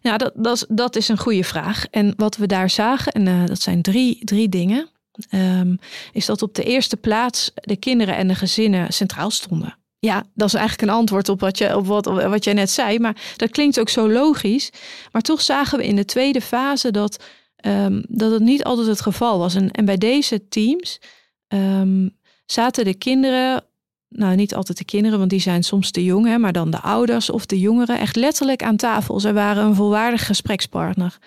ja, 0.02 0.18
dat, 0.18 0.32
dat, 0.36 0.66
dat 0.70 0.96
is 0.96 1.08
een 1.08 1.18
goede 1.18 1.44
vraag. 1.44 1.86
En 1.86 2.14
wat 2.18 2.38
we 2.38 2.46
daar 2.46 2.70
zagen, 2.70 3.12
en 3.12 3.26
uh, 3.26 3.46
dat 3.46 3.62
zijn 3.62 3.82
drie, 3.82 4.24
drie 4.24 4.50
dingen, 4.50 4.90
um, 5.32 5.80
is 6.12 6.26
dat 6.26 6.42
op 6.42 6.54
de 6.54 6.64
eerste 6.64 6.98
plaats 6.98 7.52
de 7.54 7.76
kinderen 7.76 8.16
en 8.16 8.28
de 8.28 8.36
gezinnen 8.36 8.94
centraal 8.94 9.32
stonden. 9.32 9.78
Ja, 10.00 10.24
dat 10.34 10.48
is 10.48 10.54
eigenlijk 10.54 10.90
een 10.90 10.98
antwoord 10.98 11.30
op 11.30 11.40
wat, 11.40 11.58
je, 11.58 11.76
op 11.76 11.88
wat, 11.88 12.06
wat 12.06 12.44
jij 12.44 12.54
net 12.54 12.70
zei, 12.70 13.00
maar 13.00 13.34
dat 13.36 13.50
klinkt 13.50 13.80
ook 13.80 13.90
zo 13.90 14.12
logisch. 14.12 14.70
Maar 15.12 15.22
toch 15.22 15.42
zagen 15.42 15.78
we 15.78 15.86
in 15.86 15.96
de 15.96 16.06
tweede 16.06 16.42
fase 16.42 16.92
dat, 16.92 17.24
um, 17.66 18.04
dat 18.08 18.32
het 18.32 18.42
niet 18.42 18.64
altijd 18.64 18.88
het 18.88 19.02
geval 19.02 19.40
was. 19.40 19.56
En, 19.56 19.72
en 19.72 19.86
bij 19.86 19.98
deze 19.98 20.48
teams 20.48 21.00
um, 21.48 22.18
zaten 22.46 22.86
de 22.86 22.96
kinderen 22.96 23.64
nou 24.10 24.36
niet 24.36 24.56
altijd 24.56 24.78
de 24.78 24.86
kinderen, 24.86 25.18
want 25.18 25.30
die 25.30 25.40
zijn 25.40 25.64
soms 25.64 25.92
te 25.92 26.04
jong, 26.04 26.26
hè, 26.26 26.38
maar 26.38 26.54
dan 26.54 26.72
de 26.72 26.80
ouders 26.82 27.30
of 27.30 27.46
de 27.46 27.60
jongeren 27.60 28.00
echt 28.00 28.16
letterlijk 28.16 28.64
aan 28.64 28.76
tafel. 28.76 29.20
Ze 29.20 29.34
waren 29.34 29.66
een 29.66 29.76
volwaardig 29.76 30.26
gesprekspartner. 30.26 31.18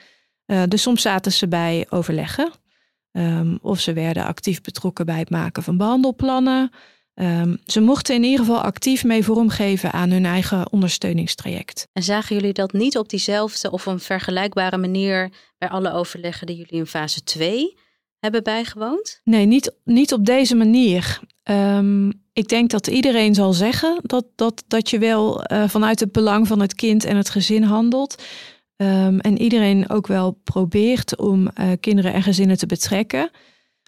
Uh, 0.47 0.63
dus 0.69 0.83
soms 0.83 1.03
zaten 1.03 1.33
ze 1.33 1.49
bij 1.49 1.87
overleggen. 1.89 2.51
Um, 3.13 3.59
of 3.63 3.81
ze 3.81 3.93
werden 3.93 4.25
actief 4.25 4.61
betrokken 4.61 5.07
bij 5.07 5.19
het 5.19 5.31
maken 5.31 5.63
van 5.63 5.77
behandelplannen. 5.77 6.71
Um, 7.21 7.59
ze 7.67 7.81
mochten 7.81 8.15
in 8.15 8.23
ieder 8.23 8.39
geval 8.39 8.61
actief 8.61 9.05
mee 9.05 9.25
vormgeven 9.25 9.93
aan 9.93 10.11
hun 10.11 10.25
eigen 10.25 10.73
ondersteuningstraject. 10.73 11.89
En 11.93 12.03
zagen 12.03 12.37
jullie 12.37 12.53
dat 12.53 12.73
niet 12.73 12.99
op 12.99 13.09
diezelfde 13.09 13.71
of 13.71 13.87
een 13.87 14.01
vergelijkbare 14.01 14.77
manier 14.77 15.33
bij 15.59 15.69
alle 15.69 15.93
overleggen 15.93 16.47
die 16.47 16.57
jullie 16.57 16.79
in 16.79 16.87
fase 16.87 17.23
2 17.23 17.77
hebben 18.19 18.43
bijgewoond? 18.43 19.21
Nee, 19.25 19.47
niet, 19.47 19.75
niet 19.85 20.13
op 20.13 20.25
deze 20.25 20.55
manier. 20.55 21.21
Um, 21.51 22.13
ik 22.33 22.49
denk 22.49 22.71
dat 22.71 22.87
iedereen 22.87 23.35
zal 23.35 23.53
zeggen 23.53 24.01
dat, 24.03 24.25
dat, 24.35 24.65
dat 24.69 24.91
je 24.91 24.99
wel 24.99 25.53
uh, 25.53 25.69
vanuit 25.69 26.01
het 26.01 26.13
belang 26.13 26.47
van 26.47 26.61
het 26.61 26.75
kind 26.75 27.05
en 27.05 27.17
het 27.17 27.31
gezin 27.31 27.63
handelt. 27.63 28.23
Um, 28.77 29.21
en 29.21 29.41
iedereen 29.41 29.91
ook 29.91 30.07
wel 30.07 30.41
probeert 30.45 31.17
om 31.17 31.43
uh, 31.61 31.73
kinderen 31.81 32.13
en 32.13 32.23
gezinnen 32.23 32.59
te 32.59 32.67
betrekken. 32.67 33.31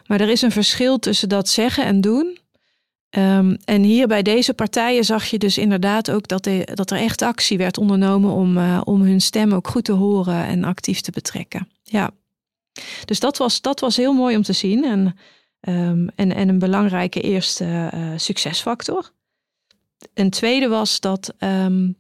Maar 0.07 0.21
er 0.21 0.29
is 0.29 0.43
een 0.43 0.51
verschil 0.51 0.99
tussen 0.99 1.29
dat 1.29 1.49
zeggen 1.49 1.85
en 1.85 2.01
doen. 2.01 2.39
Um, 3.19 3.57
en 3.65 3.83
hier 3.83 4.07
bij 4.07 4.23
deze 4.23 4.55
partijen 4.55 5.05
zag 5.05 5.25
je 5.25 5.39
dus 5.39 5.59
inderdaad 5.59 6.11
ook 6.11 6.29
dat, 6.29 6.49
dat 6.75 6.91
er 6.91 6.99
echt 6.99 7.23
actie 7.23 7.59
werd 7.59 7.79
ondernomen 7.79 8.31
om, 8.31 8.57
uh, 8.57 8.81
om 8.85 9.03
hun 9.03 9.21
stem 9.21 9.53
ook 9.53 9.69
goed 9.69 9.85
te 9.85 9.93
horen 9.93 10.45
en 10.45 10.65
actief 10.65 11.01
te 11.01 11.11
betrekken. 11.11 11.69
Ja. 11.83 12.11
Dus 13.05 13.21
dat 13.21 13.37
was, 13.37 13.61
dat 13.61 13.81
was 13.81 13.97
heel 13.97 14.13
mooi 14.13 14.37
om 14.37 14.43
te 14.43 14.53
zien. 14.53 14.85
En 14.85 15.17
Um, 15.69 16.09
en, 16.15 16.35
en 16.35 16.49
een 16.49 16.59
belangrijke 16.59 17.21
eerste 17.21 17.91
uh, 17.95 18.13
succesfactor. 18.17 19.13
Een 20.15 20.31
tweede 20.31 20.69
was 20.69 21.01
dat 21.01 21.35
um, 21.39 21.97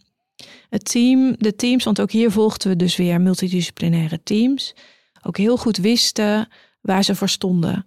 het 0.68 0.84
team, 0.84 1.34
de 1.38 1.56
teams, 1.56 1.84
want 1.84 2.00
ook 2.00 2.10
hier 2.10 2.30
volgden 2.30 2.70
we 2.70 2.76
dus 2.76 2.96
weer 2.96 3.20
multidisciplinaire 3.20 4.22
teams, 4.22 4.74
ook 5.22 5.36
heel 5.36 5.56
goed 5.56 5.76
wisten 5.76 6.48
waar 6.80 7.04
ze 7.04 7.14
voor 7.14 7.28
stonden. 7.28 7.86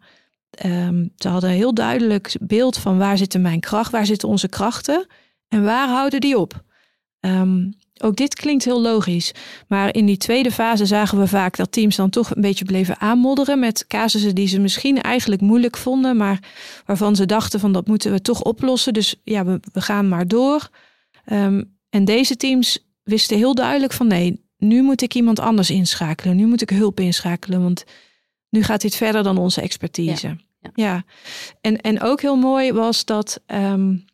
Um, 0.65 1.13
ze 1.15 1.27
hadden 1.27 1.49
een 1.49 1.55
heel 1.55 1.73
duidelijk 1.73 2.35
beeld 2.41 2.77
van 2.77 2.97
waar 2.97 3.17
zitten 3.17 3.41
mijn 3.41 3.59
kracht, 3.59 3.91
waar 3.91 4.05
zitten 4.05 4.27
onze 4.27 4.47
krachten 4.47 5.07
en 5.47 5.63
waar 5.63 5.87
houden 5.87 6.21
die 6.21 6.37
op. 6.37 6.63
Um, 7.19 7.73
ook 8.01 8.15
dit 8.15 8.35
klinkt 8.35 8.65
heel 8.65 8.81
logisch. 8.81 9.31
Maar 9.67 9.95
in 9.95 10.05
die 10.05 10.17
tweede 10.17 10.51
fase 10.51 10.85
zagen 10.85 11.19
we 11.19 11.27
vaak 11.27 11.55
dat 11.55 11.71
teams 11.71 11.95
dan 11.95 12.09
toch 12.09 12.35
een 12.35 12.41
beetje 12.41 12.65
bleven 12.65 12.99
aanmodderen 12.99 13.59
met 13.59 13.87
casussen 13.87 14.35
die 14.35 14.47
ze 14.47 14.59
misschien 14.59 15.01
eigenlijk 15.01 15.41
moeilijk 15.41 15.77
vonden, 15.77 16.17
maar 16.17 16.39
waarvan 16.85 17.15
ze 17.15 17.25
dachten 17.25 17.59
van 17.59 17.71
dat 17.71 17.87
moeten 17.87 18.11
we 18.11 18.21
toch 18.21 18.41
oplossen. 18.41 18.93
Dus 18.93 19.15
ja, 19.23 19.45
we, 19.45 19.59
we 19.73 19.81
gaan 19.81 20.09
maar 20.09 20.27
door. 20.27 20.69
Um, 21.31 21.77
en 21.89 22.05
deze 22.05 22.35
teams 22.35 22.91
wisten 23.03 23.37
heel 23.37 23.55
duidelijk 23.55 23.93
van 23.93 24.07
nee, 24.07 24.45
nu 24.57 24.81
moet 24.81 25.01
ik 25.01 25.13
iemand 25.13 25.39
anders 25.39 25.69
inschakelen. 25.69 26.35
Nu 26.35 26.45
moet 26.45 26.61
ik 26.61 26.69
hulp 26.69 26.99
inschakelen, 26.99 27.61
want 27.61 27.83
nu 28.53 28.63
gaat 28.63 28.81
dit 28.81 28.95
verder 28.95 29.23
dan 29.23 29.37
onze 29.37 29.61
expertise. 29.61 30.27
Ja, 30.27 30.35
ja. 30.59 30.71
ja. 30.75 31.03
En, 31.61 31.81
en 31.81 32.01
ook 32.01 32.21
heel 32.21 32.35
mooi 32.35 32.71
was 32.71 33.05
dat. 33.05 33.41
Um, 33.47 34.05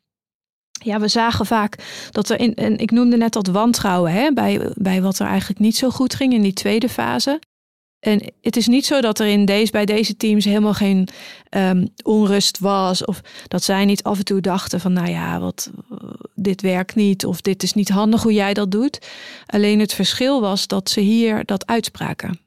ja, 0.83 0.99
we 0.99 1.07
zagen 1.07 1.45
vaak 1.45 1.75
dat 2.11 2.29
er 2.29 2.39
in, 2.39 2.55
en 2.55 2.77
ik 2.77 2.91
noemde 2.91 3.17
net 3.17 3.33
dat 3.33 3.47
wantrouwen 3.47 4.11
hè, 4.11 4.33
bij, 4.33 4.71
bij 4.75 5.01
wat 5.01 5.19
er 5.19 5.27
eigenlijk 5.27 5.59
niet 5.59 5.75
zo 5.75 5.89
goed 5.89 6.15
ging 6.15 6.33
in 6.33 6.41
die 6.41 6.53
tweede 6.53 6.89
fase. 6.89 7.39
En 7.99 8.33
het 8.41 8.55
is 8.57 8.67
niet 8.67 8.85
zo 8.85 9.01
dat 9.01 9.19
er 9.19 9.27
in 9.27 9.45
deze, 9.45 9.71
bij 9.71 9.85
deze 9.85 10.17
teams 10.17 10.45
helemaal 10.45 10.73
geen 10.73 11.07
um, 11.49 11.89
onrust 12.03 12.59
was. 12.59 13.05
Of 13.05 13.21
dat 13.47 13.63
zij 13.63 13.85
niet 13.85 14.03
af 14.03 14.17
en 14.17 14.25
toe 14.25 14.41
dachten 14.41 14.79
van, 14.79 14.93
nou 14.93 15.09
ja, 15.09 15.39
wat, 15.39 15.71
dit 16.35 16.61
werkt 16.61 16.95
niet. 16.95 17.25
Of 17.25 17.41
dit 17.41 17.63
is 17.63 17.73
niet 17.73 17.89
handig 17.89 18.23
hoe 18.23 18.33
jij 18.33 18.53
dat 18.53 18.71
doet. 18.71 19.07
Alleen 19.45 19.79
het 19.79 19.93
verschil 19.93 20.41
was 20.41 20.67
dat 20.67 20.89
ze 20.89 20.99
hier 20.99 21.45
dat 21.45 21.67
uitspraken. 21.67 22.39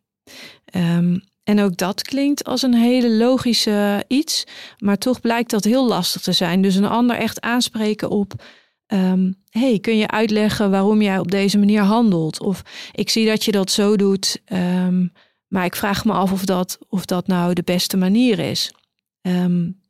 Um, 0.75 1.23
en 1.45 1.61
ook 1.61 1.77
dat 1.77 2.03
klinkt 2.03 2.45
als 2.45 2.63
een 2.63 2.75
hele 2.75 3.11
logische 3.11 4.05
iets, 4.09 4.45
maar 4.79 4.99
toch 4.99 5.21
blijkt 5.21 5.51
dat 5.51 5.65
heel 5.65 5.87
lastig 5.87 6.23
te 6.23 6.33
zijn. 6.33 6.63
Dus 6.63 6.75
een 6.75 6.85
ander 6.85 7.17
echt 7.17 7.41
aanspreken 7.41 8.11
op. 8.11 8.33
Um, 8.87 9.43
hey, 9.49 9.79
kun 9.81 9.97
je 9.97 10.09
uitleggen 10.09 10.71
waarom 10.71 11.03
jij 11.03 11.19
op 11.19 11.31
deze 11.31 11.59
manier 11.59 11.83
handelt? 11.83 12.41
Of 12.41 12.63
ik 12.93 13.11
zie 13.11 13.27
dat 13.27 13.45
je 13.45 13.53
dat 13.53 13.71
zo 13.71 13.97
doet, 13.97 14.41
um, 14.53 15.13
maar 15.49 15.65
ik 15.65 15.77
vraag 15.77 16.05
me 16.05 16.13
af 16.13 16.33
of 16.33 16.45
dat, 16.45 16.79
of 16.89 17.05
dat 17.05 17.27
nou 17.27 17.53
de 17.53 17.63
beste 17.63 17.97
manier 17.97 18.39
is. 18.39 18.73
Um, 19.23 19.81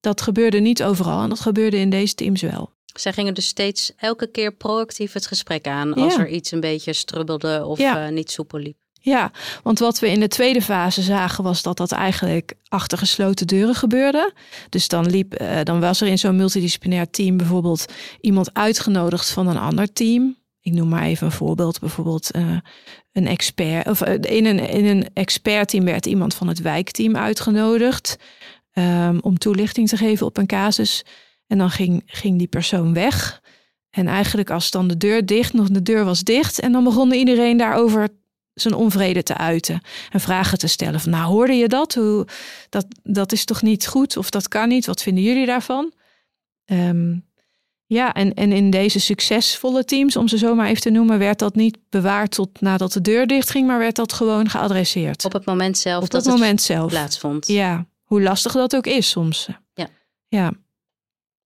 dat 0.00 0.20
gebeurde 0.20 0.58
niet 0.58 0.82
overal 0.82 1.22
en 1.22 1.28
dat 1.28 1.40
gebeurde 1.40 1.76
in 1.76 1.90
deze 1.90 2.14
teams 2.14 2.40
wel. 2.40 2.72
Zij 2.84 3.12
gingen 3.12 3.34
dus 3.34 3.46
steeds 3.46 3.92
elke 3.96 4.26
keer 4.26 4.52
proactief 4.52 5.12
het 5.12 5.26
gesprek 5.26 5.66
aan 5.66 5.94
als 5.94 6.14
ja. 6.14 6.20
er 6.20 6.28
iets 6.28 6.50
een 6.50 6.60
beetje 6.60 6.92
strubbelde 6.92 7.64
of 7.64 7.78
ja. 7.78 8.06
uh, 8.06 8.12
niet 8.12 8.30
soepel 8.30 8.58
liep. 8.58 8.81
Ja, 9.04 9.30
want 9.62 9.78
wat 9.78 9.98
we 9.98 10.10
in 10.10 10.20
de 10.20 10.28
tweede 10.28 10.62
fase 10.62 11.02
zagen 11.02 11.44
was 11.44 11.62
dat 11.62 11.76
dat 11.76 11.92
eigenlijk 11.92 12.54
achter 12.68 12.98
gesloten 12.98 13.46
deuren 13.46 13.74
gebeurde. 13.74 14.32
Dus 14.68 14.88
dan, 14.88 15.06
liep, 15.06 15.40
uh, 15.40 15.60
dan 15.62 15.80
was 15.80 16.00
er 16.00 16.08
in 16.08 16.18
zo'n 16.18 16.36
multidisciplinair 16.36 17.10
team 17.10 17.36
bijvoorbeeld 17.36 17.92
iemand 18.20 18.54
uitgenodigd 18.54 19.30
van 19.30 19.48
een 19.48 19.56
ander 19.56 19.92
team. 19.92 20.36
Ik 20.60 20.72
noem 20.72 20.88
maar 20.88 21.02
even 21.02 21.26
een 21.26 21.32
voorbeeld, 21.32 21.80
bijvoorbeeld 21.80 22.36
uh, 22.36 22.56
een 23.12 23.26
expert. 23.26 23.88
Of 23.88 24.06
uh, 24.06 24.14
in 24.20 24.46
een, 24.46 24.68
in 24.68 24.84
een 24.86 25.06
expertteam 25.14 25.84
werd 25.84 26.06
iemand 26.06 26.34
van 26.34 26.48
het 26.48 26.60
wijkteam 26.60 27.16
uitgenodigd 27.16 28.16
um, 28.74 29.18
om 29.20 29.38
toelichting 29.38 29.88
te 29.88 29.96
geven 29.96 30.26
op 30.26 30.36
een 30.36 30.46
casus. 30.46 31.04
En 31.46 31.58
dan 31.58 31.70
ging, 31.70 32.02
ging 32.06 32.38
die 32.38 32.46
persoon 32.46 32.94
weg. 32.94 33.42
En 33.90 34.06
eigenlijk 34.06 34.50
als 34.50 34.70
dan 34.70 34.88
de 34.88 34.96
deur 34.96 35.26
dicht, 35.26 35.52
nog 35.52 35.68
de 35.68 35.82
deur 35.82 36.04
was 36.04 36.20
dicht. 36.20 36.60
En 36.60 36.72
dan 36.72 36.84
begon 36.84 37.12
iedereen 37.12 37.56
daarover 37.56 38.08
zijn 38.54 38.74
onvrede 38.74 39.22
te 39.22 39.36
uiten. 39.36 39.80
En 40.10 40.20
vragen 40.20 40.58
te 40.58 40.66
stellen 40.66 41.00
van 41.00 41.10
nou 41.10 41.24
hoorde 41.24 41.54
je 41.54 41.68
dat? 41.68 41.94
Hoe, 41.94 42.26
dat? 42.68 42.86
Dat 43.02 43.32
is 43.32 43.44
toch 43.44 43.62
niet 43.62 43.86
goed 43.86 44.16
of 44.16 44.30
dat 44.30 44.48
kan 44.48 44.68
niet? 44.68 44.86
Wat 44.86 45.02
vinden 45.02 45.24
jullie 45.24 45.46
daarvan? 45.46 45.92
Um, 46.64 47.30
ja, 47.86 48.12
en, 48.12 48.34
en 48.34 48.52
in 48.52 48.70
deze 48.70 49.00
succesvolle 49.00 49.84
teams, 49.84 50.16
om 50.16 50.28
ze 50.28 50.38
zo 50.38 50.54
maar 50.54 50.68
even 50.68 50.82
te 50.82 50.90
noemen, 50.90 51.18
werd 51.18 51.38
dat 51.38 51.54
niet 51.54 51.78
bewaard 51.88 52.30
tot 52.30 52.60
nadat 52.60 52.92
de 52.92 53.00
deur 53.00 53.26
dicht 53.26 53.50
ging, 53.50 53.66
maar 53.66 53.78
werd 53.78 53.96
dat 53.96 54.12
gewoon 54.12 54.48
geadresseerd. 54.48 55.24
Op 55.24 55.32
het 55.32 55.44
moment 55.44 55.78
zelf 55.78 56.04
Op 56.04 56.10
dat 56.10 56.24
het 56.24 56.32
moment 56.32 56.58
het 56.58 56.62
zelf. 56.62 56.90
plaatsvond. 56.90 57.46
Ja, 57.46 57.86
hoe 58.02 58.22
lastig 58.22 58.52
dat 58.52 58.76
ook 58.76 58.86
is 58.86 59.10
soms. 59.10 59.48
Ja. 59.74 59.88
Ja. 60.28 60.52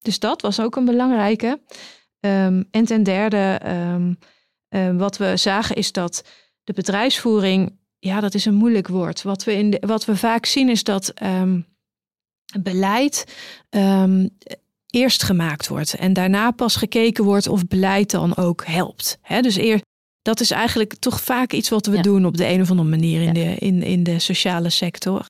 Dus 0.01 0.19
dat 0.19 0.43
was 0.43 0.61
ook 0.61 0.77
een 0.77 0.85
belangrijke. 0.85 1.61
Um, 2.21 2.69
en 2.71 2.85
ten 2.85 3.03
derde, 3.03 3.61
um, 3.67 4.19
uh, 4.71 4.97
wat 4.97 5.17
we 5.17 5.37
zagen 5.37 5.77
is 5.77 5.93
dat 5.93 6.23
de 6.67 6.73
bedrijfsvoering, 6.73 7.79
ja, 7.99 8.21
dat 8.21 8.35
is 8.35 8.45
een 8.45 8.55
moeilijk 8.55 8.89
woord. 8.89 9.23
Wat 9.23 9.45
we, 9.45 9.53
in 9.53 9.71
de, 9.71 9.83
wat 9.87 10.05
we 10.05 10.17
vaak 10.17 10.47
zien 10.47 10.69
is 10.69 10.85
dat 10.85 11.13
um, 11.23 11.67
beleid 12.61 13.25
eerst 14.87 15.23
gemaakt 15.23 15.69
wordt 15.69 15.95
en 15.95 16.13
daarna 16.13 16.51
pas 16.51 16.77
gekeken 16.77 17.25
wordt 17.25 17.49
of 17.49 17.67
beleid 17.67 18.11
dan 18.11 18.37
ook 18.37 18.65
helpt. 18.67 19.19
He, 19.23 19.41
dus 19.41 19.57
eer, 19.57 19.81
dat 20.23 20.41
is 20.41 20.51
eigenlijk 20.51 20.95
toch 20.95 21.21
vaak 21.21 21.53
iets 21.53 21.69
wat 21.69 21.87
we 21.87 21.97
ja. 21.97 22.03
doen 22.03 22.27
op 22.27 22.37
de 22.37 22.47
een 22.47 22.61
of 22.61 22.71
andere 22.71 22.89
manier 22.89 23.21
in, 23.21 23.27
ja. 23.27 23.33
de, 23.33 23.55
in, 23.55 23.83
in 23.83 24.03
de 24.03 24.19
sociale 24.19 24.71
sector. 24.71 25.27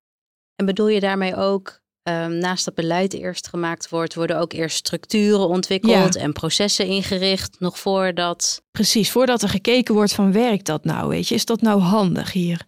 En 0.54 0.66
bedoel 0.66 0.88
je 0.88 1.00
daarmee 1.00 1.36
ook, 1.36 1.80
um, 2.08 2.38
naast 2.38 2.64
dat 2.64 2.74
beleid 2.74 3.12
eerst 3.12 3.48
gemaakt 3.48 3.88
wordt, 3.88 4.14
worden 4.14 4.38
ook 4.38 4.52
eerst 4.52 4.76
structuren 4.76 5.48
ontwikkeld 5.48 6.14
ja. 6.14 6.20
en 6.20 6.32
processen 6.32 6.86
ingericht, 6.86 7.56
nog 7.58 7.78
voordat. 7.78 8.62
Precies, 8.70 9.10
voordat 9.10 9.42
er 9.42 9.48
gekeken 9.48 9.94
wordt 9.94 10.12
van 10.12 10.32
werkt 10.32 10.66
dat 10.66 10.84
nou, 10.84 11.08
weet 11.08 11.28
je, 11.28 11.34
is 11.34 11.44
dat 11.44 11.60
nou 11.60 11.80
handig 11.80 12.32
hier? 12.32 12.64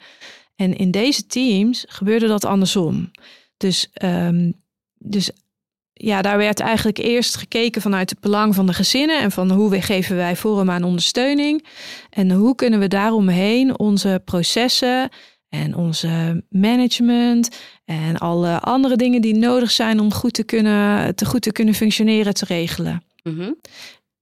En 0.57 0.77
in 0.77 0.91
deze 0.91 1.27
teams 1.27 1.85
gebeurde 1.89 2.27
dat 2.27 2.45
andersom. 2.45 3.11
Dus, 3.57 3.91
um, 4.03 4.53
dus 4.95 5.31
ja, 5.93 6.23
daar 6.23 6.39
werd 6.39 6.61
eigenlijk 6.61 6.99
eerst 6.99 7.37
gekeken 7.37 7.83
vanuit 7.83 8.11
het 8.11 8.21
belang 8.21 8.55
van 8.55 8.67
de 8.67 8.73
gezinnen 8.73 9.21
en 9.21 9.31
van 9.31 9.51
hoe 9.51 9.81
geven 9.81 10.17
wij 10.17 10.37
vorm 10.37 10.71
aan 10.71 10.85
ondersteuning 10.85 11.67
en 12.11 12.31
hoe 12.31 12.55
kunnen 12.55 12.79
we 12.79 12.89
daaromheen 12.89 13.79
onze 13.79 14.23
processen 14.25 15.09
en 15.49 15.75
onze 15.75 16.45
management 16.49 17.49
en 17.89 18.19
alle 18.19 18.61
andere 18.61 18.97
dingen 18.97 19.21
die 19.21 19.35
nodig 19.35 19.71
zijn 19.71 20.01
om 20.01 20.13
goed 20.13 20.33
te 20.33 20.43
kunnen, 20.43 21.15
te 21.15 21.25
goed 21.25 21.43
te 21.43 21.53
kunnen 21.53 21.75
functioneren 21.75 22.35
te 22.35 22.45
regelen. 22.45 23.03
Mm 23.23 23.37
-hmm. 23.37 23.57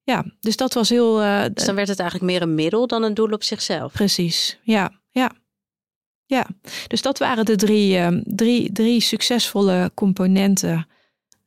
Ja, 0.02 0.24
dus 0.40 0.56
dat 0.56 0.74
was 0.74 0.88
heel. 0.88 1.22
Uh, 1.22 1.44
dus 1.52 1.64
dan 1.64 1.74
werd 1.74 1.88
het 1.88 1.98
eigenlijk 1.98 2.30
meer 2.30 2.42
een 2.42 2.54
middel 2.54 2.86
dan 2.86 3.02
een 3.02 3.14
doel 3.14 3.30
op 3.30 3.42
zichzelf. 3.42 3.92
Precies, 3.92 4.58
ja, 4.62 4.90
ja. 5.10 5.32
Ja, 6.24 6.46
dus 6.86 7.02
dat 7.02 7.18
waren 7.18 7.44
de 7.44 7.56
drie, 7.56 7.98
uh, 7.98 8.08
drie, 8.24 8.72
drie 8.72 9.00
succesvolle 9.00 9.90
componenten 9.94 10.88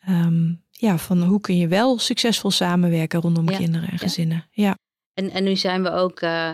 um, 0.10 0.64
ja, 0.72 0.98
van 0.98 1.24
hoe 1.24 1.42
kun 1.42 1.58
je 1.58 1.68
wel 1.68 2.00
succesvol 2.00 2.52
samenwerken 2.52 3.22
rondom 3.22 3.50
Ja, 3.50 3.58
kinderen 3.58 3.90
en 3.90 3.98
gezinnen. 4.00 4.48
Ja, 4.52 4.78
En, 5.14 5.32
en 5.32 5.44
nu 5.44 5.56
zijn 5.56 5.84
we 5.84 5.92
ook 5.92 6.20
eh, 6.20 6.54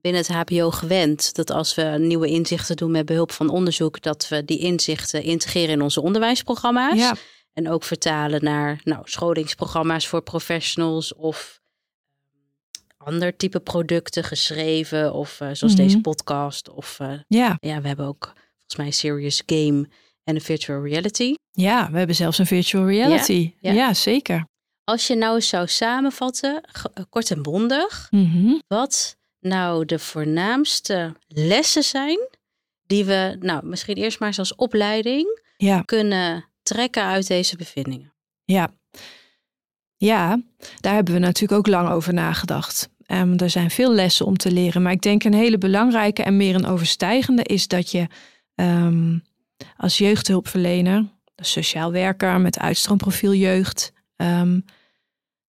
binnen 0.00 0.20
het 0.26 0.30
HBO 0.30 0.70
gewend 0.70 1.34
dat 1.34 1.50
als 1.50 1.74
we 1.74 1.82
nieuwe 1.82 2.28
inzichten 2.28 2.76
doen 2.76 2.90
met 2.90 3.06
behulp 3.06 3.32
van 3.32 3.48
onderzoek, 3.48 4.02
dat 4.02 4.28
we 4.28 4.44
die 4.44 4.58
inzichten 4.58 5.22
integreren 5.22 5.70
in 5.70 5.82
onze 5.82 6.00
onderwijsprogramma's. 6.02 6.98
ja. 6.98 7.14
En 7.52 7.68
ook 7.70 7.84
vertalen 7.84 8.44
naar 8.44 8.80
nou, 8.84 9.02
scholingsprogramma's 9.04 10.06
voor 10.06 10.22
professionals 10.22 11.14
of 11.14 11.60
ehm, 12.32 13.08
ander 13.10 13.36
type 13.36 13.60
producten 13.60 14.24
geschreven. 14.24 15.12
Of 15.12 15.40
eh, 15.40 15.48
zoals 15.52 15.74
Mhm. 15.74 15.82
deze 15.82 16.00
podcast. 16.00 16.68
Of 16.70 17.00
eh, 17.00 17.12
ja. 17.28 17.56
ja, 17.60 17.80
we 17.80 17.88
hebben 17.88 18.06
ook 18.06 18.24
volgens 18.58 18.76
mij 18.76 18.86
een 18.86 18.92
serious 18.92 19.42
game 19.46 19.88
en 20.24 20.34
een 20.34 20.40
virtual 20.40 20.82
reality. 20.86 21.34
ja, 21.50 21.90
we 21.90 21.98
hebben 21.98 22.16
zelfs 22.16 22.38
een 22.38 22.46
virtual 22.46 22.86
reality. 22.86 23.52
ja. 23.60 23.72
Ja, 23.72 23.94
zeker. 23.94 24.44
Als 24.84 25.06
je 25.06 25.14
nou 25.16 25.34
eens 25.34 25.48
zou 25.48 25.66
samenvatten, 25.68 26.62
eh, 26.94 27.04
kort 27.08 27.30
en 27.30 27.42
bondig, 27.42 28.06
Mhm. 28.10 28.52
wat 28.66 29.16
nou 29.40 29.84
de 29.84 29.98
voornaamste 29.98 31.16
lessen 31.28 31.82
zijn 31.82 32.18
die 32.86 33.04
we, 33.04 33.36
nou 33.40 33.66
misschien 33.66 33.96
eerst 33.96 34.18
maar 34.18 34.28
eens 34.28 34.38
als 34.38 34.54
opleiding 34.54 35.40
Ja, 35.56 35.82
kunnen 35.82 36.44
trekken 36.62 37.02
uit 37.04 37.26
deze 37.26 37.56
bevindingen. 37.56 38.12
ja. 38.44 38.70
Ja, 39.96 40.40
daar 40.80 40.94
hebben 40.94 41.14
we 41.14 41.20
natuurlijk 41.20 41.58
ook 41.58 41.66
lang 41.66 41.88
over 41.90 42.14
nagedacht. 42.14 42.88
Ehm, 43.06 43.36
er 43.36 43.50
zijn 43.50 43.70
veel 43.70 43.92
lessen 43.92 44.26
om 44.26 44.36
te 44.36 44.50
leren, 44.52 44.82
maar 44.82 44.92
ik 44.92 45.00
denk 45.00 45.24
een 45.24 45.34
hele 45.34 45.58
belangrijke 45.58 46.22
en 46.22 46.36
meer 46.36 46.54
een 46.54 46.66
overstijgende 46.66 47.42
is 47.42 47.68
dat 47.68 47.90
je 47.90 48.06
ehm, 48.54 49.18
als 49.76 49.98
jeugdhulpverlener, 49.98 51.04
sociaal 51.36 51.92
werker 51.92 52.40
met 52.40 52.58
uitstroomprofiel 52.58 53.34
jeugd, 53.34 53.92
ehm, 54.16 54.60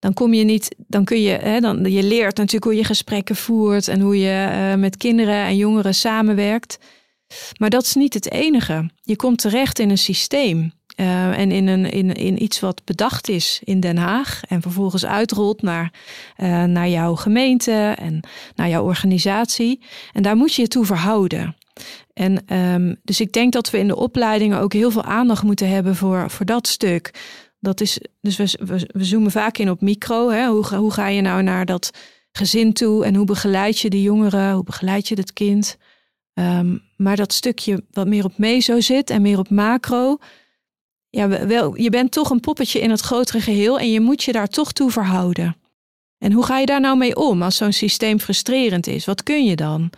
dan 0.02 0.14
kom 0.14 0.34
je 0.34 0.44
niet, 0.44 0.76
dan 0.78 1.04
kun 1.04 1.22
je, 1.22 1.30
hè, 1.30 1.60
dan, 1.60 1.84
je 1.92 2.04
leert 2.04 2.38
natuurlijk 2.38 2.64
hoe 2.64 2.76
je 2.76 2.84
gesprekken 2.84 3.36
voert 3.36 3.88
en 3.88 4.00
hoe 4.00 4.20
je 4.20 4.48
eh, 4.52 4.80
met 4.80 4.98
kinderen 4.98 5.36
en 5.46 5.56
jongeren 5.56 5.96
samenwerkt. 5.96 6.78
Maar 7.58 7.70
dat 7.70 7.84
is 7.84 7.96
niet 7.96 8.14
het 8.14 8.32
enige. 8.32 8.90
Je 9.02 9.16
komt 9.16 9.38
terecht 9.38 9.80
in 9.80 9.90
een 9.90 9.98
systeem. 9.98 10.72
eh, 10.96 11.40
en 11.40 11.52
in, 11.52 11.68
een, 11.68 11.86
in, 11.92 12.14
in 12.14 12.44
iets 12.44 12.60
wat 12.60 12.82
bedacht 12.86 13.30
is 13.30 13.62
in 13.64 13.80
Den 13.80 13.98
Haag. 13.98 14.42
En 14.48 14.62
vervolgens 14.62 15.06
uitrolt 15.06 15.62
naar, 15.62 15.94
eh, 16.36 16.64
naar 16.64 16.90
jouw 16.90 17.16
gemeente 17.16 17.96
en 17.98 18.20
naar 18.56 18.70
jouw 18.70 18.84
organisatie. 18.84 19.82
En 20.14 20.24
daar 20.24 20.36
moet 20.36 20.54
je 20.54 20.62
je 20.62 20.68
toe 20.68 20.86
verhouden. 20.86 21.56
En 22.14 22.44
ehm, 22.46 22.96
dus 23.04 23.22
ik 23.22 23.34
denk 23.34 23.54
dat 23.54 23.70
we 23.70 23.78
in 23.78 23.88
de 23.88 23.96
opleidingen 23.96 24.60
ook 24.60 24.74
heel 24.74 24.92
veel 24.92 25.04
aandacht 25.04 25.44
moeten 25.44 25.70
hebben 25.70 25.96
voor, 25.96 26.30
voor 26.30 26.46
dat 26.46 26.68
stuk. 26.68 27.12
Dat 27.62 27.82
is, 27.82 28.00
dus 28.22 28.36
we, 28.36 28.88
we, 28.94 29.04
zoomen 29.04 29.32
vaak 29.32 29.58
in 29.58 29.70
op 29.70 29.82
micro. 29.82 30.30
Hè? 30.30 30.48
Hoe, 30.48 30.76
hoe 30.76 30.92
ga 30.92 31.08
je 31.08 31.22
nou 31.22 31.44
naar 31.44 31.66
dat 31.66 31.92
gezin 32.32 32.74
toe 32.74 33.06
en 33.06 33.16
hoe 33.16 33.26
begeleid 33.26 33.80
je 33.80 33.90
de 33.90 34.02
jongeren, 34.02 34.54
hoe 34.54 34.64
begeleid 34.64 35.08
je 35.08 35.16
het 35.16 35.34
kind? 35.34 35.78
Ehm, 36.34 36.78
maar 36.98 37.16
dat 37.16 37.34
stukje 37.34 37.84
wat 37.92 38.08
meer 38.08 38.26
op 38.26 38.38
meso 38.38 38.80
zit 38.80 39.10
en 39.10 39.22
meer 39.22 39.40
op 39.40 39.50
macro. 39.50 40.18
Ja, 41.10 41.28
we- 41.28 41.48
wel, 41.48 41.78
je 41.78 41.90
bent 41.90 42.12
toch 42.12 42.30
een 42.30 42.40
poppetje 42.40 42.80
in 42.80 42.90
het 42.90 43.02
grotere 43.02 43.42
geheel 43.42 43.80
en 43.80 43.92
je 43.92 44.00
moet 44.00 44.24
je 44.24 44.32
daar 44.32 44.48
toch 44.48 44.72
toe 44.72 44.92
verhouden. 44.92 45.56
En 46.18 46.32
hoe 46.32 46.46
ga 46.46 46.58
je 46.60 46.66
daar 46.66 46.82
nou 46.82 46.98
mee 46.98 47.16
om 47.16 47.42
als 47.42 47.56
zo'n 47.56 47.74
systeem 47.74 48.20
frustrerend 48.20 48.88
is? 48.88 49.06
Wat 49.06 49.24
kun 49.24 49.46
je 49.46 49.56
dan? 49.56 49.90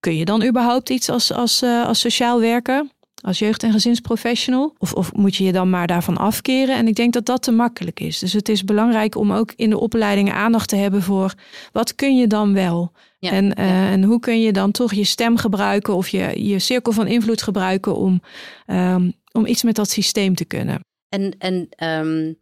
Kun 0.00 0.16
je 0.16 0.24
dan 0.24 0.44
überhaupt 0.44 0.90
iets 0.90 1.08
als, 1.08 1.32
als, 1.32 1.62
eh, 1.62 1.86
als 1.86 2.00
sociaal 2.00 2.40
werker, 2.40 2.86
als 3.20 3.38
jeugd- 3.38 3.62
en 3.62 3.72
gezinsprofessional? 3.72 4.74
Of, 4.78 4.92
of 4.92 5.12
moet 5.12 5.36
je 5.36 5.44
je 5.44 5.52
dan 5.52 5.70
maar 5.70 5.86
daarvan 5.86 6.16
afkeren? 6.16 6.76
En 6.76 6.86
ik 6.86 6.94
denk 6.94 7.12
dat 7.12 7.26
dat 7.26 7.42
te 7.42 7.50
makkelijk 7.50 8.00
is. 8.00 8.18
Dus 8.18 8.32
het 8.32 8.48
is 8.48 8.64
belangrijk 8.64 9.16
om 9.16 9.32
ook 9.32 9.52
in 9.56 9.70
de 9.70 9.78
opleidingen 9.78 10.34
aandacht 10.34 10.68
te 10.68 10.76
hebben 10.76 11.02
voor 11.02 11.34
wat 11.72 11.94
kun 11.94 12.16
je 12.16 12.26
dan 12.26 12.54
wel? 12.54 12.92
Ja, 13.18 13.30
en, 13.30 13.54
eh, 13.54 13.92
en 13.92 14.02
hoe 14.02 14.20
kun 14.20 14.40
je 14.40 14.52
dan 14.52 14.70
toch 14.70 14.94
je 14.94 15.04
stem 15.04 15.36
gebruiken 15.36 15.94
of 15.94 16.08
je, 16.08 16.46
je 16.46 16.58
cirkel 16.58 16.92
van 16.92 17.06
invloed 17.06 17.42
gebruiken 17.42 17.96
om, 17.96 18.22
ehm, 18.66 19.10
om 19.32 19.46
iets 19.46 19.62
met 19.62 19.74
dat 19.74 19.90
systeem 19.90 20.34
te 20.34 20.44
kunnen? 20.44 20.80
En, 21.08 21.34
en 21.38 21.66
ehm, 21.70 22.32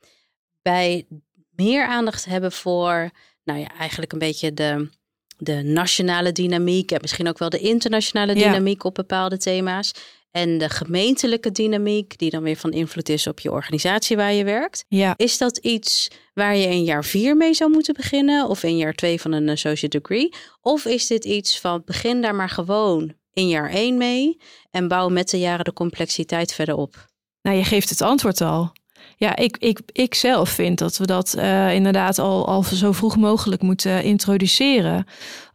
bij 0.63 1.07
meer 1.51 1.87
aandacht 1.87 2.25
hebben 2.25 2.53
voor, 2.53 3.11
nou 3.45 3.61
ja, 3.61 3.69
eigenlijk 3.79 4.13
een 4.13 4.19
beetje 4.19 4.55
de, 4.55 4.89
de 5.37 5.63
nationale 5.63 6.33
dynamiek 6.33 6.91
en 6.91 6.99
misschien 7.01 7.29
ook 7.29 7.39
wel 7.39 7.49
de 7.49 7.59
internationale 7.59 8.35
Ja. 8.35 8.49
dynamiek 8.49 8.85
op 8.85 8.95
bepaalde 8.95 9.39
thema's. 9.39 9.93
En 10.31 10.59
de 10.59 10.69
gemeentelijke 10.69 11.53
dynamiek, 11.53 12.19
die 12.19 12.31
dan 12.31 12.43
weer 12.43 12.57
van 12.57 12.73
invloed 12.73 13.09
is 13.09 13.27
op 13.27 13.41
je 13.41 13.51
organisatie 13.51 14.17
waar 14.17 14.33
je 14.33 14.45
werkt. 14.45 14.85
Ja, 14.89 15.15
Is 15.17 15.39
dat 15.39 15.57
iets 15.57 16.09
waar 16.35 16.57
je 16.57 16.67
in 16.67 16.85
jaar 16.85 17.05
vier 17.05 17.37
mee 17.37 17.55
zou 17.55 17.71
moeten 17.71 17.95
beginnen? 17.95 18.49
Of 18.49 18.63
in 18.63 18.77
jaar 18.77 18.95
twee 18.95 19.21
van 19.21 19.33
een 19.33 19.49
associate 19.49 19.99
degree? 19.99 20.33
Of 20.61 20.85
is 20.85 21.07
dit 21.07 21.25
iets 21.25 21.61
van 21.61 21.83
begin 21.85 22.23
daar 22.23 22.35
maar 22.35 22.51
gewoon 22.51 23.13
in 23.33 23.49
jaar 23.49 23.71
één 23.71 23.97
mee 23.97 24.41
en 24.71 24.89
bouw 24.89 25.09
met 25.09 25.31
de 25.31 25.39
jaren 25.39 25.65
de 25.65 25.73
complexiteit 25.73 26.53
verder 26.53 26.75
op? 26.75 27.07
nou 27.43 27.57
je 27.57 27.65
geeft 27.65 27.89
het 27.89 28.03
antwoord 28.03 28.41
al. 28.41 28.73
Ja, 29.17 29.37
ik, 29.37 29.57
ik, 29.57 29.81
ik 29.93 30.15
zelf 30.15 30.49
vind 30.49 30.79
dat 30.79 30.97
we 30.97 31.07
dat 31.07 31.35
eh, 31.35 31.75
inderdaad 31.75 32.19
al, 32.19 32.47
al 32.47 32.63
zo 32.63 32.93
vroeg 32.93 33.17
mogelijk 33.17 33.63
moeten 33.63 34.03
introduceren. 34.03 35.07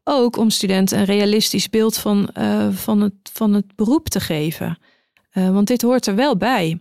Ook 0.04 0.38
om 0.38 0.50
studenten 0.50 1.00
een 1.00 1.06
realistisch 1.06 1.70
beeld 1.70 1.98
van, 1.98 2.30
uh, 2.38 2.70
van, 2.72 3.02
het, 3.02 3.14
van 3.34 3.54
het 3.54 3.76
beroep 3.76 4.10
te 4.10 4.20
geven. 4.20 4.78
Uh, 5.34 5.50
want 5.50 5.68
dit 5.68 5.82
hoort 5.82 6.08
er 6.08 6.16
wel 6.16 6.38
bij. 6.38 6.80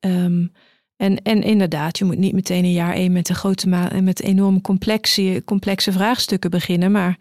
Um, 0.00 0.52
en, 0.96 1.22
en 1.22 1.42
inderdaad, 1.42 1.98
je 1.98 2.04
moet 2.04 2.18
niet 2.18 2.32
meteen 2.32 2.64
een 2.64 2.72
jaar 2.72 2.94
één 2.94 3.12
met 3.12 3.28
een 3.28 3.34
grote 3.34 3.70
en 3.70 4.04
met 4.04 4.22
enorm 4.22 4.60
complexe, 4.60 5.42
complexe 5.44 5.92
vraagstukken 5.92 6.50
beginnen. 6.50 6.90
Maar 6.90 7.18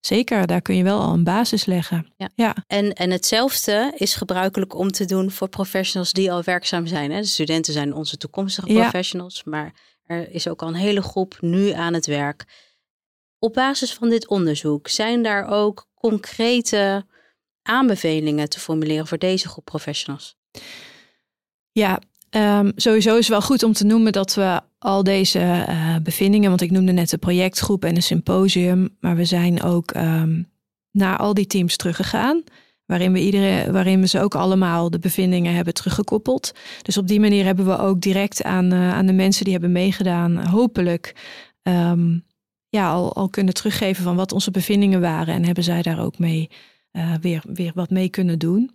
zeker, 0.00 0.46
daar 0.46 0.62
kun 0.62 0.76
je 0.76 0.82
wel 0.82 1.00
al 1.00 1.12
een 1.12 1.24
basis 1.24 1.64
leggen. 1.64 2.12
Ja. 2.16 2.28
ja. 2.34 2.56
En, 2.66 2.92
en 2.92 3.10
hetzelfde 3.10 3.92
is 3.96 4.14
gebruikelijk 4.14 4.74
om 4.74 4.90
te 4.90 5.04
doen 5.04 5.30
voor 5.30 5.48
professionals 5.48 6.12
die 6.12 6.32
al 6.32 6.42
werkzaam 6.42 6.86
zijn. 6.86 7.10
Hè? 7.10 7.20
De 7.20 7.26
studenten 7.26 7.72
zijn 7.72 7.94
onze 7.94 8.16
toekomstige 8.16 8.66
professionals, 8.66 9.44
maar 9.44 9.72
er 10.06 10.30
is 10.30 10.48
ook 10.48 10.62
al 10.62 10.68
een 10.68 10.74
hele 10.74 11.02
groep 11.02 11.36
nu 11.40 11.70
aan 11.70 11.94
het 11.94 12.06
werk. 12.06 12.44
Op 13.44 13.52
basis 13.52 13.94
van 13.94 14.08
dit 14.08 14.28
onderzoek 14.28 14.88
zijn 14.88 15.22
daar 15.22 15.46
ook 15.48 15.88
concrete 15.94 17.04
aanbevelingen 17.62 18.48
te 18.48 18.60
formuleren 18.60 19.06
voor 19.06 19.18
deze 19.18 19.48
groep 19.48 19.64
professionals? 19.64 20.36
Ja, 21.72 22.00
um, 22.30 22.72
sowieso 22.76 23.10
is 23.10 23.16
het 23.16 23.28
wel 23.28 23.42
goed 23.42 23.62
om 23.62 23.72
te 23.72 23.84
noemen 23.84 24.12
dat 24.12 24.34
we 24.34 24.60
al 24.78 25.02
deze 25.02 25.38
uh, 25.68 25.96
bevindingen, 26.02 26.48
want 26.48 26.60
ik 26.60 26.70
noemde 26.70 26.92
net 26.92 27.10
de 27.10 27.18
projectgroep 27.18 27.84
en 27.84 27.96
een 27.96 28.02
symposium, 28.02 28.96
maar 29.00 29.16
we 29.16 29.24
zijn 29.24 29.62
ook 29.62 29.94
um, 29.94 30.50
naar 30.90 31.16
al 31.16 31.34
die 31.34 31.46
teams 31.46 31.76
teruggegaan. 31.76 32.42
Waarin 32.86 33.12
we, 33.12 33.20
iedereen, 33.20 33.72
waarin 33.72 34.00
we 34.00 34.06
ze 34.06 34.20
ook 34.20 34.34
allemaal 34.34 34.90
de 34.90 34.98
bevindingen 34.98 35.54
hebben 35.54 35.74
teruggekoppeld. 35.74 36.52
Dus 36.82 36.96
op 36.96 37.08
die 37.08 37.20
manier 37.20 37.44
hebben 37.44 37.66
we 37.66 37.78
ook 37.78 38.00
direct 38.00 38.42
aan, 38.42 38.72
uh, 38.72 38.92
aan 38.92 39.06
de 39.06 39.12
mensen 39.12 39.44
die 39.44 39.52
hebben 39.52 39.72
meegedaan, 39.72 40.46
hopelijk 40.46 41.14
um, 41.62 42.24
ja, 42.72 42.90
al, 42.90 43.14
al 43.14 43.28
kunnen 43.28 43.54
teruggeven 43.54 44.04
van 44.04 44.16
wat 44.16 44.32
onze 44.32 44.50
bevindingen 44.50 45.00
waren. 45.00 45.34
En 45.34 45.44
hebben 45.44 45.64
zij 45.64 45.82
daar 45.82 46.00
ook 46.00 46.18
mee 46.18 46.50
uh, 46.92 47.14
weer, 47.20 47.42
weer 47.46 47.72
wat 47.74 47.90
mee 47.90 48.08
kunnen 48.08 48.38
doen. 48.38 48.70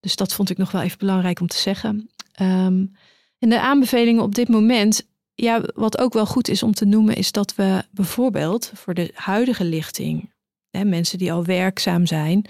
Dus 0.00 0.16
dat 0.16 0.32
vond 0.32 0.50
ik 0.50 0.56
nog 0.56 0.70
wel 0.70 0.82
even 0.82 0.98
belangrijk 0.98 1.40
om 1.40 1.46
te 1.46 1.56
zeggen. 1.56 2.10
Um, 2.40 2.96
en 3.38 3.48
de 3.48 3.60
aanbevelingen 3.60 4.22
op 4.22 4.34
dit 4.34 4.48
moment, 4.48 5.06
ja, 5.34 5.62
wat 5.74 5.98
ook 5.98 6.12
wel 6.12 6.26
goed 6.26 6.48
is 6.48 6.62
om 6.62 6.72
te 6.72 6.84
noemen, 6.84 7.16
is 7.16 7.32
dat 7.32 7.54
we 7.54 7.84
bijvoorbeeld 7.90 8.70
voor 8.74 8.94
de 8.94 9.10
huidige 9.14 9.64
lichting, 9.64 10.32
hè, 10.70 10.84
mensen 10.84 11.18
die 11.18 11.32
al 11.32 11.44
werkzaam 11.44 12.06
zijn 12.06 12.44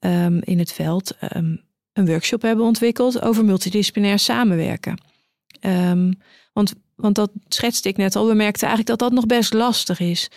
um, 0.00 0.40
in 0.42 0.58
het 0.58 0.72
veld, 0.72 1.16
um, 1.36 1.62
een 1.92 2.06
workshop 2.06 2.42
hebben 2.42 2.64
ontwikkeld 2.64 3.22
over 3.22 3.44
multidisciplinair 3.44 4.18
samenwerken. 4.18 4.98
want, 6.52 6.74
want 7.00 7.14
dat 7.14 7.30
schetste 7.48 7.88
ik 7.88 7.96
net 7.96 8.16
al. 8.16 8.26
We 8.26 8.34
merkten 8.34 8.68
eigenlijk 8.68 8.98
dat 8.98 9.08
dat 9.08 9.18
nog 9.18 9.26
best 9.26 9.52
lastig 9.52 10.00
is. 10.00 10.28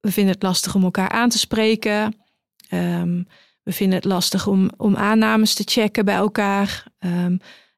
we 0.00 0.12
vinden 0.12 0.34
het 0.34 0.42
lastig 0.42 0.74
om 0.74 0.84
elkaar 0.84 1.08
aan 1.08 1.28
te 1.28 1.38
spreken. 1.38 2.14
we 3.62 3.72
vinden 3.72 3.96
het 3.96 4.04
lastig 4.04 4.46
om, 4.46 4.70
om 4.76 4.96
aannames 4.96 5.54
te 5.54 5.62
checken 5.66 6.04
bij 6.04 6.14
elkaar. 6.14 6.84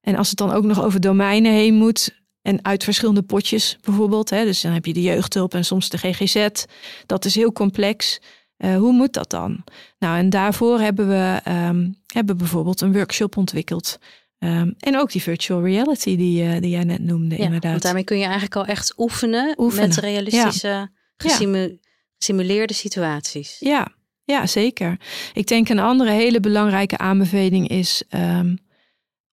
En 0.00 0.16
als 0.16 0.28
het 0.28 0.38
dan 0.38 0.52
ook 0.52 0.64
nog 0.64 0.82
over 0.82 1.00
domeinen 1.00 1.52
heen 1.52 1.74
moet. 1.74 2.18
En 2.42 2.64
uit 2.64 2.84
verschillende 2.84 3.22
potjes 3.22 3.78
bijvoorbeeld. 3.80 4.30
Hè, 4.30 4.44
dus 4.44 4.60
dan 4.60 4.72
heb 4.72 4.86
je 4.86 4.92
de 4.92 5.02
jeugdhulp 5.02 5.54
en 5.54 5.64
soms 5.64 5.88
de 5.88 5.98
GGZ. 5.98 6.64
Dat 7.06 7.24
is 7.24 7.34
heel 7.34 7.52
complex. 7.52 8.20
Uh, 8.58 8.76
hoe 8.76 8.92
moet 8.92 9.12
dat 9.12 9.30
dan? 9.30 9.64
Nou, 9.98 10.18
en 10.18 10.30
daarvoor 10.30 10.80
hebben 10.80 11.08
we 11.08 11.40
hebben 12.06 12.36
bijvoorbeeld 12.36 12.80
een 12.80 12.92
workshop 12.92 13.36
ontwikkeld. 13.36 13.98
Um, 14.44 14.74
en 14.78 14.98
ook 14.98 15.12
die 15.12 15.22
virtual 15.22 15.62
reality 15.62 16.16
die, 16.16 16.44
uh, 16.44 16.60
die 16.60 16.70
jij 16.70 16.84
net 16.84 17.02
noemde, 17.02 17.36
ja, 17.36 17.44
inderdaad. 17.44 17.70
Want 17.70 17.82
daarmee 17.82 18.04
kun 18.04 18.16
je 18.18 18.24
eigenlijk 18.24 18.56
al 18.56 18.64
echt 18.64 18.94
oefenen, 18.96 19.54
oefenen. 19.58 19.88
met 19.88 19.98
realistische, 19.98 20.68
ja. 20.68 20.90
gesimuleerde 22.18 22.74
situaties. 22.74 23.56
Ja. 23.58 23.88
ja, 24.24 24.46
zeker. 24.46 25.00
Ik 25.32 25.46
denk 25.46 25.68
een 25.68 25.78
andere 25.78 26.10
hele 26.10 26.40
belangrijke 26.40 26.98
aanbeveling 26.98 27.68
is... 27.68 28.02
Um, 28.14 28.58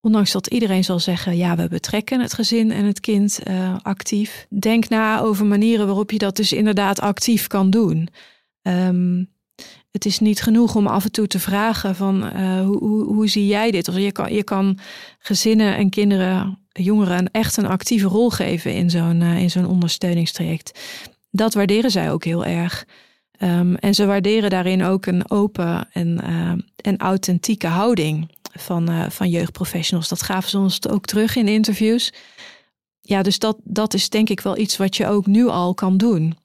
Ondanks 0.02 0.32
dat 0.32 0.48
iedereen 0.48 0.84
zal 0.84 1.00
zeggen, 1.00 1.38
ja, 1.38 1.56
we 1.56 1.68
betrekken 1.68 2.20
het 2.20 2.34
gezin 2.34 2.72
en 2.72 2.86
het 2.86 3.00
kind 3.00 3.40
uh, 3.48 3.76
actief. 3.82 4.48
Denk 4.60 4.90
na 4.90 5.20
over 5.20 5.46
manieren 5.46 5.86
waarop 5.86 6.12
je 6.12 6.18
dat 6.18 6.36
dus 6.36 6.52
inderdaad 6.52 7.00
actief 7.00 7.48
kan 7.48 7.70
doen. 7.70 8.08
Um, 8.62 9.30
het 9.98 10.06
is 10.06 10.20
niet 10.20 10.42
genoeg 10.42 10.76
om 10.76 10.88
af 10.88 11.04
en 11.04 11.12
toe 11.12 11.28
te 11.28 11.40
vragen 11.40 11.96
van 11.96 12.24
uh, 12.24 12.62
hoe, 12.62 12.78
hoe, 12.78 13.04
hoe, 13.04 13.28
zie 13.28 13.48
jij 13.48 13.72
dit? 13.72 13.88
Of 13.88 13.98
je 13.98 14.12
kan, 14.12 14.34
je 14.34 14.44
kan 14.44 14.80
gezinnen 15.20 15.76
en 15.76 15.90
kinderen, 15.90 16.60
jongeren 16.72 17.32
echt 17.32 17.58
een 17.58 17.68
actieve 17.68 18.08
rol 18.08 18.30
geven 18.30 18.74
in 18.74 18.90
zo'n 18.90 19.22
uh, 19.22 19.42
in 19.42 19.50
zo'n 19.50 19.68
ondersteuningstraject. 19.68 20.80
Dat 21.32 21.54
waarderen 21.54 21.92
zij 21.92 22.12
ook 22.12 22.24
heel 22.24 22.46
erg. 22.46 22.86
Um, 23.40 23.76
en 23.76 23.96
ze 23.96 24.06
waarderen 24.06 24.50
daarin 24.50 24.84
ook 24.84 25.06
een 25.06 25.32
open 25.32 25.88
en, 25.92 26.20
en 26.76 26.98
authentieke 26.98 27.68
houding 27.68 28.30
van, 28.52 29.12
van 29.12 29.30
jeugdprofessionals. 29.30 30.08
Dat 30.08 30.22
gaven 30.22 30.50
ze 30.50 30.58
ons 30.58 30.88
ook 30.88 31.06
terug 31.06 31.36
in 31.36 31.48
interviews. 31.48 32.14
Ja, 33.02 33.22
dus 33.22 33.40
dat, 33.40 33.58
dat 33.64 33.94
is 33.94 34.10
denk 34.10 34.30
ik 34.30 34.40
wel 34.40 34.58
iets 34.58 34.78
wat 34.78 34.96
je 34.96 35.08
ook 35.08 35.26
nu 35.26 35.48
al 35.48 35.74
kan 35.74 35.98
doen. 35.98 36.38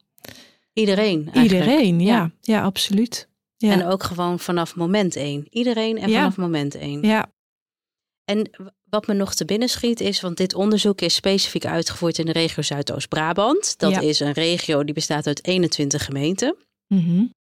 Iedereen. 0.73 1.31
Eigenlijk. 1.33 1.65
Iedereen, 1.65 2.01
ja. 2.01 2.31
ja. 2.41 2.63
absoluut. 2.63 3.29
Ja. 3.67 3.73
En 3.73 3.87
ook 3.87 4.03
gewoon 4.03 4.39
vanaf 4.39 4.77
moment 4.77 5.17
één. 5.17 5.47
Iedereen 5.51 5.99
en 5.99 6.11
vanaf 6.11 6.37
moment 6.37 6.75
één. 6.75 7.03
Ja. 7.03 7.33
En 8.25 8.51
wat 8.85 9.07
me 9.07 9.15
nog 9.15 9.35
te 9.35 9.45
binnen 9.45 9.69
schiet 9.69 10.01
is, 10.01 10.21
want 10.21 10.37
dit 10.37 10.55
onderzoek 10.55 11.01
is 11.01 11.15
specifiek 11.15 11.67
uitgevoerd 11.67 12.19
in 12.19 12.27
de 12.27 12.33
regio 12.33 12.63
Zuidoost-Brabant. 12.63 13.79
Dat 13.79 14.03
is 14.03 14.21
een 14.21 14.33
regio 14.33 14.85
die 14.85 14.95
bestaat 14.95 15.27
uit 15.27 15.45
21 15.45 16.05
gemeenten. 16.05 16.57
Mm 16.89 17.33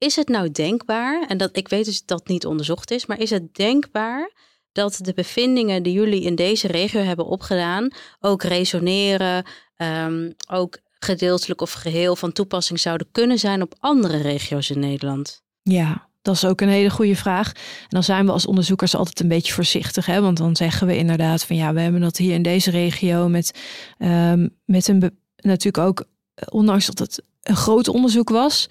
is 0.00 0.16
het 0.16 0.28
nou 0.28 0.50
denkbaar, 0.50 1.26
en 1.28 1.36
dat 1.36 1.56
ik 1.56 1.68
weet 1.68 1.84
dus 1.84 1.98
dat 1.98 2.18
dat 2.18 2.28
niet 2.28 2.46
onderzocht 2.46 2.90
is, 2.90 3.06
maar 3.06 3.18
is 3.20 3.30
het 3.30 3.54
denkbaar 3.54 4.32
dat 4.72 4.98
de 5.02 5.12
bevindingen 5.12 5.82
die 5.82 5.92
jullie 5.92 6.22
in 6.22 6.34
deze 6.34 6.66
regio 6.66 7.00
hebben 7.00 7.26
opgedaan 7.26 7.92
ook 8.20 8.42
resoneren, 8.42 9.44
um, 9.76 10.34
ook 10.50 10.78
gedeeltelijk 10.98 11.60
of 11.60 11.72
geheel 11.72 12.16
van 12.16 12.32
toepassing 12.32 12.80
zouden 12.80 13.08
kunnen 13.12 13.38
zijn 13.38 13.62
op 13.62 13.74
andere 13.78 14.16
regio's 14.16 14.70
in 14.70 14.78
Nederland? 14.78 15.42
Ja, 15.62 16.08
dat 16.22 16.34
is 16.34 16.44
ook 16.44 16.60
een 16.60 16.68
hele 16.68 16.90
goede 16.90 17.16
vraag. 17.16 17.52
En 17.52 17.88
dan 17.88 18.02
zijn 18.02 18.26
we 18.26 18.32
als 18.32 18.46
onderzoekers 18.46 18.94
altijd 18.94 19.20
een 19.20 19.28
beetje 19.28 19.52
voorzichtig, 19.52 20.06
hè? 20.06 20.20
want 20.20 20.36
dan 20.36 20.56
zeggen 20.56 20.86
we 20.86 20.96
inderdaad 20.96 21.44
van 21.44 21.56
ja, 21.56 21.72
we 21.72 21.80
hebben 21.80 22.00
dat 22.00 22.16
hier 22.16 22.34
in 22.34 22.42
deze 22.42 22.70
regio 22.70 23.28
met, 23.28 23.60
um, 23.98 24.56
met 24.64 24.88
een 24.88 25.18
natuurlijk 25.36 25.86
ook, 25.86 26.04
ondanks 26.48 26.86
dat 26.86 26.98
het 26.98 27.22
een 27.42 27.56
groot 27.56 27.88
onderzoek 27.88 28.28
was, 28.28 28.68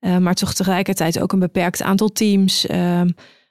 uh, 0.00 0.16
maar 0.16 0.34
toch 0.34 0.54
tegelijkertijd 0.54 1.20
ook 1.20 1.32
een 1.32 1.38
beperkt 1.38 1.82
aantal 1.82 2.08
teams. 2.08 2.66
Uh, 2.66 3.00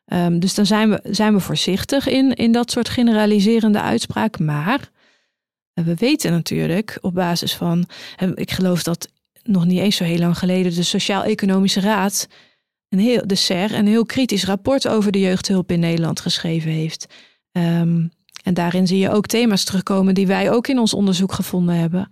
um, 0.05 0.39
dus 0.39 0.53
dan 0.53 0.65
zijn 0.65 0.89
we, 0.89 0.99
zijn 1.03 1.33
we 1.33 1.39
voorzichtig 1.39 2.07
in, 2.07 2.33
in 2.33 2.51
dat 2.51 2.71
soort 2.71 2.89
generaliserende 2.89 3.81
uitspraak. 3.81 4.39
Maar 4.39 4.89
uh, 5.73 5.85
we 5.85 5.95
weten 5.95 6.31
natuurlijk 6.31 6.97
op 7.01 7.13
basis 7.13 7.55
van, 7.55 7.89
ik 8.35 8.51
geloof 8.51 8.83
dat 8.83 9.09
nog 9.43 9.65
niet 9.65 9.79
eens 9.79 9.95
zo 9.95 10.03
heel 10.03 10.19
lang 10.19 10.37
geleden 10.37 10.75
de 10.75 10.83
Sociaal-Economische 10.83 11.79
Raad, 11.79 12.27
een 12.91 12.99
heel, 12.99 13.21
de 13.25 13.35
SER, 13.35 13.73
een 13.73 13.87
heel 13.87 14.05
kritisch 14.05 14.45
rapport 14.45 14.87
over 14.87 15.11
de 15.11 15.19
jeugdhulp 15.19 15.71
in 15.71 15.79
Nederland 15.79 16.19
geschreven 16.19 16.71
heeft. 16.71 17.05
Um, 17.51 18.11
en 18.43 18.53
daarin 18.53 18.87
zie 18.87 18.97
je 18.97 19.11
ook 19.11 19.25
thema's 19.25 19.63
terugkomen 19.63 20.13
die 20.13 20.27
wij 20.27 20.51
ook 20.51 20.67
in 20.67 20.79
ons 20.79 20.93
onderzoek 20.93 21.31
gevonden 21.31 21.75
hebben. 21.75 22.11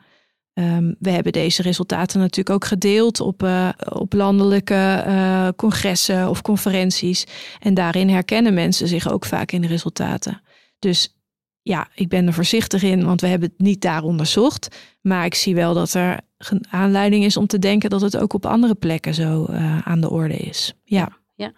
Um, 0.54 0.96
we 1.00 1.10
hebben 1.10 1.32
deze 1.32 1.62
resultaten 1.62 2.20
natuurlijk 2.20 2.56
ook 2.56 2.66
gedeeld 2.66 3.20
op, 3.20 3.44
uh, 3.44 3.70
op 3.90 4.14
landelijke 4.14 5.04
uh, 5.08 5.48
congressen 5.56 6.30
of 6.30 6.42
conferenties. 6.42 7.24
En 7.60 7.74
daarin 7.74 8.10
herkennen 8.10 8.54
mensen 8.54 8.88
zich 8.88 9.12
ook 9.12 9.26
vaak 9.26 9.52
in 9.52 9.62
de 9.62 9.68
resultaten. 9.68 10.42
Dus 10.80 11.16
ja, 11.62 11.88
ik 11.96 12.10
ben 12.10 12.28
er 12.28 12.34
voorzichtig 12.34 12.84
in, 12.84 13.06
want 13.06 13.22
we 13.22 13.28
hebben 13.28 13.50
het 13.50 13.60
niet 13.60 13.82
daar 13.82 14.04
onderzocht. 14.04 14.78
Maar 15.02 15.26
ik 15.26 15.36
zie 15.36 15.56
wel 15.56 15.74
dat 15.74 15.94
er 15.94 16.20
aanleiding 16.70 17.24
is 17.24 17.38
om 17.38 17.48
te 17.48 17.60
denken 17.60 17.90
dat 17.90 18.02
het 18.02 18.18
ook 18.18 18.34
op 18.34 18.46
andere 18.46 18.76
plekken 18.76 19.14
zo 19.14 19.46
uh, 19.50 19.88
aan 19.88 20.02
de 20.02 20.10
orde 20.10 20.38
is. 20.38 20.74
Ja. 20.84 21.18
ja. 21.36 21.54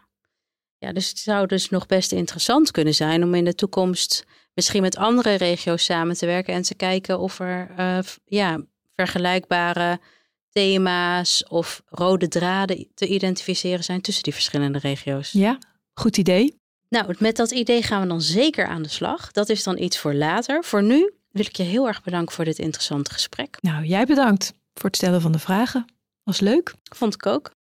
Ja, 0.78 0.94
dus 0.94 1.10
het 1.10 1.18
zou 1.18 1.48
dus 1.48 1.70
nog 1.70 1.86
best 1.86 2.12
interessant 2.12 2.72
kunnen 2.72 2.94
zijn 2.94 3.24
om 3.24 3.34
in 3.34 3.46
de 3.46 3.56
toekomst 3.56 4.26
misschien 4.54 4.82
met 4.82 4.98
andere 4.98 5.34
regio's 5.34 5.84
samen 5.84 6.18
te 6.18 6.26
werken 6.26 6.54
en 6.54 6.62
te 6.62 6.76
kijken 6.76 7.20
of 7.20 7.40
er 7.40 7.70
ja, 8.26 8.62
vergelijkbare 8.96 10.00
thema's 10.52 11.44
of 11.48 11.82
rode 11.86 12.28
draden 12.28 12.88
te 12.94 13.08
identificeren 13.08 13.84
zijn 13.84 14.02
tussen 14.02 14.24
die 14.24 14.34
verschillende 14.34 14.80
regio's. 14.80 15.32
Ja, 15.32 15.58
goed 15.94 16.18
idee. 16.18 16.60
Nou, 16.90 17.16
met 17.20 17.36
dat 17.36 17.52
idee 17.52 17.84
gaan 17.84 18.02
we 18.02 18.08
dan 18.08 18.22
zeker 18.22 18.66
aan 18.66 18.82
de 18.82 18.90
slag. 18.90 19.32
Dat 19.32 19.50
is 19.50 19.64
dan 19.64 19.78
iets 19.78 19.98
voor 19.98 20.14
later. 20.14 20.64
Voor 20.64 20.84
nu 20.84 21.12
wil 21.32 21.46
ik 21.46 21.56
je 21.56 21.64
heel 21.64 21.88
erg 21.88 22.04
bedanken 22.04 22.36
voor 22.36 22.46
dit 22.46 22.60
interessante 22.60 23.12
gesprek. 23.12 23.58
Nou, 23.62 23.86
jij 23.86 24.06
bedankt 24.06 24.54
voor 24.74 24.86
het 24.86 24.96
stellen 24.96 25.22
van 25.22 25.32
de 25.32 25.40
vragen. 25.40 25.86
Was 26.24 26.40
leuk. 26.40 26.74
Vond 26.96 27.14
ik 27.14 27.26
ook. 27.26 27.52